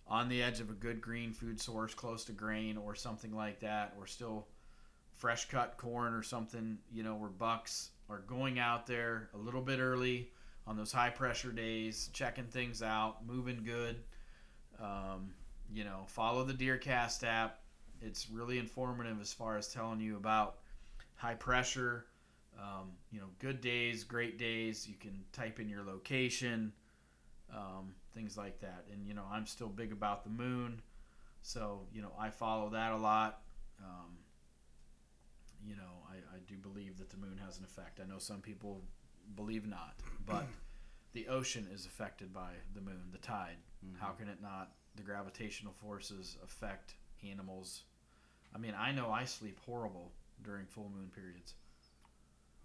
[0.06, 3.60] on the edge of a good green food source close to grain or something like
[3.60, 4.48] that, or still
[5.12, 9.62] fresh cut corn or something, you know, where bucks are going out there a little
[9.62, 10.30] bit early
[10.66, 13.96] on those high pressure days, checking things out, moving good.
[14.80, 15.34] Um,
[15.72, 17.60] you know, follow the DeerCast app.
[18.00, 20.58] It's really informative as far as telling you about
[21.16, 22.06] high pressure,
[22.58, 24.86] um, you know, good days, great days.
[24.86, 26.72] You can type in your location,
[27.54, 28.84] um, things like that.
[28.92, 30.80] And, you know, I'm still big about the moon.
[31.42, 33.40] So, you know, I follow that a lot.
[33.82, 34.16] Um,
[35.66, 38.00] you know, I, I do believe that the moon has an effect.
[38.00, 38.82] I know some people
[39.36, 39.94] believe not,
[40.26, 40.46] but
[41.12, 43.56] the ocean is affected by the moon, the tide.
[43.98, 44.72] How can it not?
[44.96, 46.94] The gravitational forces affect
[47.28, 47.82] animals.
[48.54, 50.12] I mean, I know I sleep horrible
[50.42, 51.54] during full moon periods.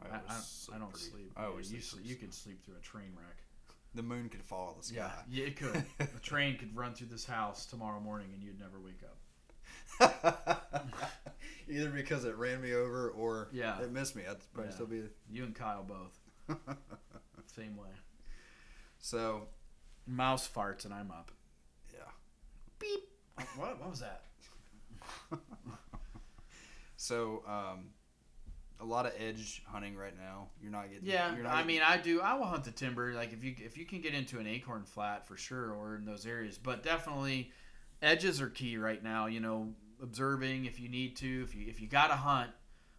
[0.01, 1.31] I, always I, I don't sleep.
[1.35, 3.37] I always you, sleep sleep, you could sleep through a train wreck.
[3.95, 5.11] The moon could follow the sky.
[5.29, 5.83] Yeah, it could.
[5.99, 9.17] a train could run through this house tomorrow morning and you'd never wake up.
[11.69, 13.79] Either because it ran me over or Yeah.
[13.81, 14.23] it missed me.
[14.29, 14.75] I'd probably Yeah.
[14.75, 15.03] still be.
[15.31, 16.19] You and Kyle both.
[17.55, 17.89] Same way.
[18.99, 19.47] so
[20.07, 21.31] Mouse farts and I'm up.
[21.93, 21.99] yeah.
[22.79, 23.09] Beep.
[23.55, 23.79] What?
[23.79, 24.23] What was that?
[27.01, 27.91] So um,
[28.81, 30.47] a lot of edge hunting right now.
[30.61, 31.05] You're not getting.
[31.07, 32.21] Yeah, You're not I getting- mean, I do.
[32.21, 33.13] I will hunt the timber.
[33.13, 36.05] Like if you if you can get into an acorn flat for sure, or in
[36.05, 36.57] those areas.
[36.57, 37.51] But definitely,
[38.01, 39.25] edges are key right now.
[39.27, 41.43] You know, observing if you need to.
[41.43, 42.51] If you if you got to hunt,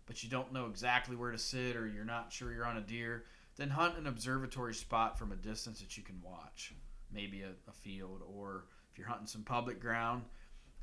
[0.07, 2.83] but you don't know exactly where to sit, or you're not sure you're on a
[2.83, 3.25] deer,
[3.57, 6.75] then hunt an observatory spot from a distance that you can watch.
[7.13, 10.25] Maybe a, a field, or if you're hunting some public ground,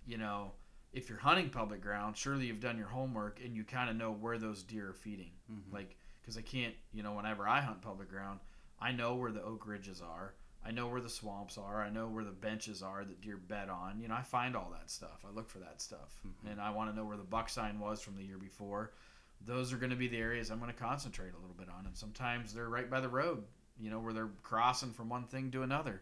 [0.05, 0.51] you know.
[0.93, 4.11] If you're hunting public ground, surely you've done your homework and you kind of know
[4.11, 5.31] where those deer are feeding.
[5.51, 5.71] Mhm.
[5.71, 8.39] Like, because I can't, you know, whenever I hunt public ground,
[8.79, 10.33] I know where the oak ridges are.
[10.65, 11.81] I know where the swamps are.
[11.81, 14.01] I know where the benches are that deer bed on.
[14.01, 15.23] You know, I find all that stuff.
[15.25, 16.19] I look for that stuff.
[16.25, 16.51] Mhm.
[16.51, 18.93] And I want to know where the buck sign was from the year before.
[19.41, 21.85] Those are going to be the areas I'm going to concentrate a little bit on.
[21.85, 23.45] And sometimes they're right by the road,
[23.77, 26.01] you know, where they're crossing from one thing to another.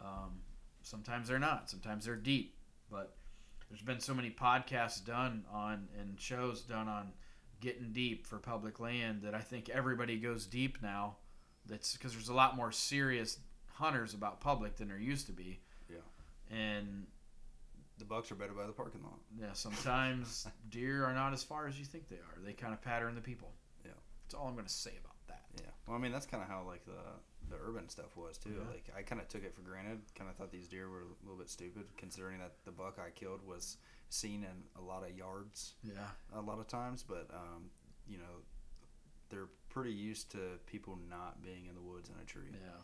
[0.00, 0.42] Um,
[0.82, 1.70] sometimes they're not.
[1.70, 2.54] Sometimes they're deep.
[2.90, 3.16] But
[3.68, 7.12] there's been so many podcasts done on and shows done on
[7.60, 11.16] getting deep for public land that I think everybody goes deep now.
[11.66, 13.38] That's because there's a lot more serious
[13.74, 15.58] hunters about public than there used to be.
[15.90, 15.96] Yeah.
[16.56, 17.06] And
[17.98, 19.18] The bucks are better by the parking lot.
[19.38, 22.38] yeah, sometimes deer are not as far as you think they are.
[22.44, 23.52] They kind of pattern the people.
[23.84, 23.92] Yeah.
[24.24, 25.42] That's all I'm going to say about that.
[25.56, 25.70] Yeah.
[25.86, 26.92] Well, I mean, that's kind of how like the
[27.50, 28.50] the urban stuff was too.
[28.56, 28.70] Yeah.
[28.70, 30.00] Like I kind of took it for granted.
[30.14, 33.10] Kind of thought these deer were a little bit stupid, considering that the buck I
[33.10, 33.76] killed was
[34.08, 36.08] seen in a lot of yards Yeah.
[36.34, 37.02] a lot of times.
[37.06, 37.70] But um,
[38.08, 38.42] you know,
[39.30, 42.80] they're pretty used to people not being in the woods in a tree, Yeah.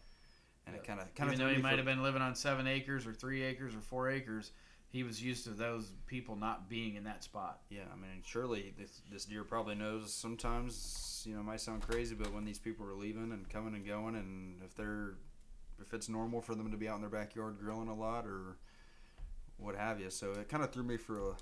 [0.66, 2.66] and it kind of kind Even of though he might have been living on seven
[2.66, 4.52] acres or three acres or four acres,
[4.92, 7.60] he was used to those people not being in that spot.
[7.70, 11.80] Yeah, I mean, surely this, this deer probably knows sometimes, you know, it might sound
[11.80, 15.14] crazy, but when these people are leaving and coming and going, and if they're,
[15.80, 18.58] if it's normal for them to be out in their backyard grilling a lot or
[19.56, 20.10] what have you.
[20.10, 21.32] So it kind of threw me for a,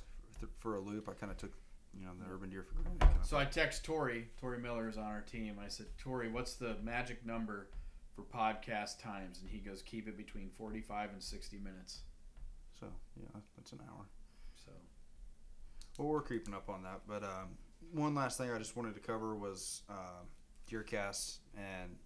[0.61, 1.09] for a loop.
[1.09, 1.53] I kind of took,
[1.93, 3.01] you know, the urban deer for granted.
[3.01, 4.29] Kind of So I text Tori.
[4.41, 5.57] Tori Miller is on our team.
[5.63, 7.67] I said, Tori, what's the magic number
[8.15, 9.41] for podcast times?
[9.41, 12.03] And he goes, keep it between 45 and 60 minutes.
[12.81, 12.87] So,
[13.21, 14.07] yeah, that's an hour.
[14.65, 14.71] So
[15.99, 17.03] Well, we're creeping up on that.
[17.07, 17.57] But um,
[17.93, 20.25] one last thing I just wanted to cover was uh,
[20.71, 21.97] DeerCast and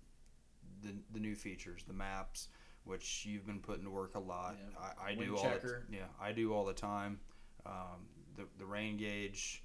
[0.83, 2.49] the the new features, the maps,
[2.85, 4.57] which you've been putting to work a lot.
[4.59, 4.79] Yeah.
[5.01, 7.20] I, I do all the, yeah I do all the time.
[7.64, 9.62] Um, the the rain gauge.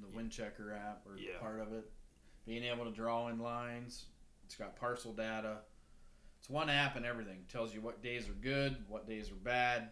[0.00, 1.38] the wind checker app or Yeah.
[1.40, 1.90] part of it,
[2.46, 4.06] being able to draw in lines.
[4.44, 5.58] It's got parcel data.
[6.46, 7.44] It's one app and everything.
[7.48, 9.88] tells you what days are good, what days are bad,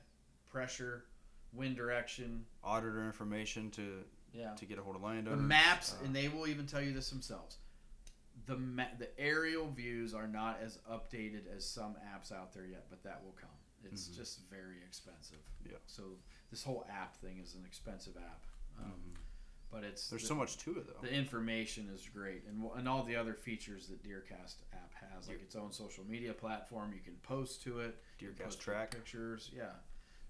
[0.49, 1.05] pressure,
[1.53, 2.45] wind direction.
[2.63, 4.55] auditor information to Yeah.
[4.55, 7.11] to get a hold of The maps, uh, and they will even tell you this
[7.11, 7.59] themselves.
[8.47, 12.87] The ma- the aerial views are not as updated as some apps out there yet,
[12.89, 13.51] but that will come.
[13.83, 14.15] It's Mhm.
[14.15, 15.43] just very expensive.
[15.65, 15.79] Yeah.
[15.87, 18.47] So this whole app thing is an expensive app,
[18.79, 19.17] um, mhm.
[19.75, 21.07] But it's There's the- so much to it though.
[21.07, 25.39] The information is great, and and all the other features that Deercast app has, like
[25.39, 26.93] Deer- its own social media platform.
[26.95, 27.97] You can post to it.
[28.21, 28.93] DeerCast track.
[28.93, 29.51] pictures.
[29.55, 29.73] Yeah,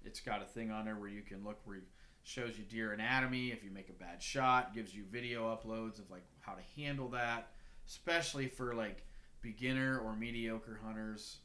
[0.03, 1.85] it's got a thing on there where you can look where it
[2.23, 3.51] shows you deer anatomy.
[3.53, 7.09] If you make a bad shot, gives you video uploads of like how to handle
[7.11, 7.51] that,
[7.87, 9.05] especially for like
[9.43, 11.41] beginner or mediocre hunters.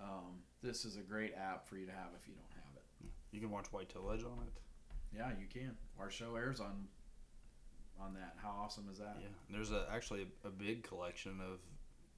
[0.00, 3.10] Um, this is a great app for you to have if you don't have it.
[3.32, 4.52] You can watch Whitetail Edge on it.
[5.16, 5.76] Yeah, you can.
[5.98, 6.86] Our show airs on
[8.04, 8.34] on that.
[8.42, 9.16] How awesome is that?
[9.20, 11.58] Yeah, and there's a actually a, a big collection of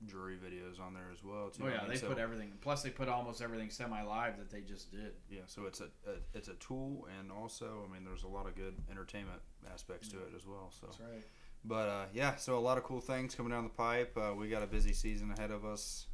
[0.06, 1.62] Drury videos on there as well too.
[1.64, 2.52] Oh I yeah, mean, they so- put everything.
[2.60, 5.12] Plus, they put almost everything semi-live that they just did.
[5.30, 8.46] Yeah, so it's a, a it's a tool, and also, I mean, there's a lot
[8.46, 9.40] of good entertainment
[9.72, 10.70] aspects to it as well.
[10.78, 11.24] So, That's right.
[11.64, 14.14] but uh, yeah, so a lot of cool things coming down the pipe.
[14.16, 16.06] Uh, we got a busy season ahead of us.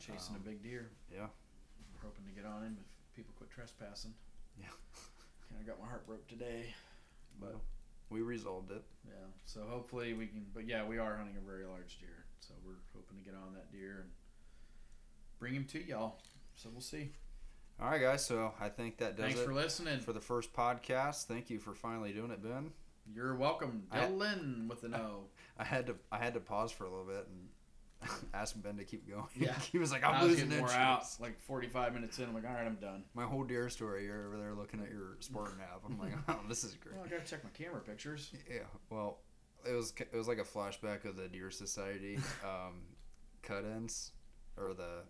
[0.00, 0.90] Chasing Um, a big deer.
[1.10, 1.26] yeah.
[1.94, 4.12] We're hoping to get on him if people quit trespassing.
[4.60, 4.66] Yeah.
[5.48, 6.74] Kind of got my heart broke today,
[7.40, 7.56] but
[8.10, 8.82] we resolved it.
[9.06, 9.12] yeah.
[9.44, 10.46] So hopefully we can.
[10.54, 12.24] But yeah, we are hunting a very large deer.
[12.40, 14.10] So we're hoping to get on that deer and
[15.38, 16.18] bring him to y'all.
[16.56, 17.10] So we'll see.
[17.80, 18.24] All right, guys.
[18.26, 20.00] So I think that does Thanks it for listening.
[20.00, 21.24] for the first podcast.
[21.26, 22.70] Thank you for finally doing it, Ben.
[23.14, 25.24] You're welcome, I- Dylon with an O.
[25.58, 27.48] I had to I had to pause for a little bit and
[28.34, 29.24] ask Ben to keep going.
[29.36, 29.58] Yeah.
[29.72, 31.20] he was like, I I'm was losing getting interest.
[31.20, 33.04] Like 45 minutes in, I'm like, all right, I'm done.
[33.14, 34.04] My whole deer story.
[34.04, 35.82] You're over there looking at your Spartan app.
[35.86, 36.96] I'm like, oh, this is great.
[36.96, 38.30] Well, I gotta check my camera pictures.
[38.50, 39.18] Yeah, well,
[39.68, 42.82] it was it was like a flashback of the Deer Society um,
[43.42, 44.12] cut-ins
[44.56, 45.02] or the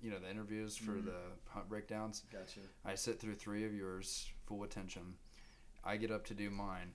[0.00, 1.04] you know the interviews for Mhm.
[1.04, 1.16] the
[1.48, 2.22] hunt breakdowns.
[2.32, 2.60] Gotcha.
[2.84, 5.14] I sit through three of yours, full attention.
[5.84, 6.92] I get up to do mine,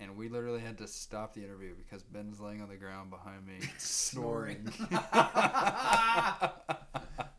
[0.00, 3.46] and we literally had to stop the interview because Ben's laying on the ground behind
[3.46, 4.72] me snoring.
[4.90, 6.48] uh,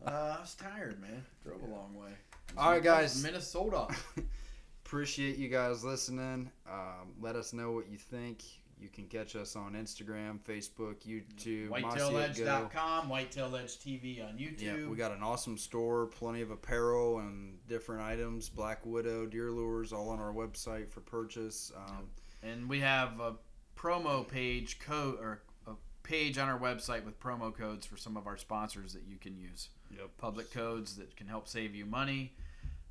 [0.05, 1.25] I was tired, man.
[1.43, 2.11] Drove a long way.
[2.57, 3.21] All right, guys.
[3.21, 3.87] Minnesota.
[4.85, 6.51] Appreciate you guys listening.
[6.69, 8.43] Um, let us know what you think.
[8.79, 12.17] You can catch us on Instagram, Facebook, YouTube, Mossy Oak Go.
[12.17, 14.61] WhitetailEdge.com, Whitetail Edge TV on YouTube.
[14.61, 19.51] Yeah, we got an awesome store, plenty of apparel and different items, Black Widow, deer
[19.51, 21.71] lures, all on our website for purchase.
[21.77, 22.07] Um,
[22.43, 23.35] and we have a
[23.77, 25.71] promo page code or a
[26.03, 29.37] page on our website with promo codes for some of our sponsors that you can
[29.37, 29.69] use.
[29.95, 30.09] Yep.
[30.17, 32.33] Public codes that can help save you money.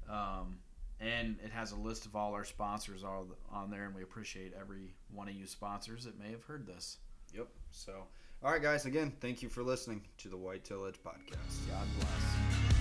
[0.09, 0.59] Um,
[1.01, 4.53] and it has a list of all our sponsors all on there, and we appreciate
[4.61, 6.99] every one of you sponsors that may have heard this.
[7.35, 7.49] Yep.
[7.71, 8.05] So,
[8.43, 8.85] all right, guys.
[8.85, 11.69] Again, thank you for listening to the Whitetail Edge podcast.
[11.69, 12.80] God bless.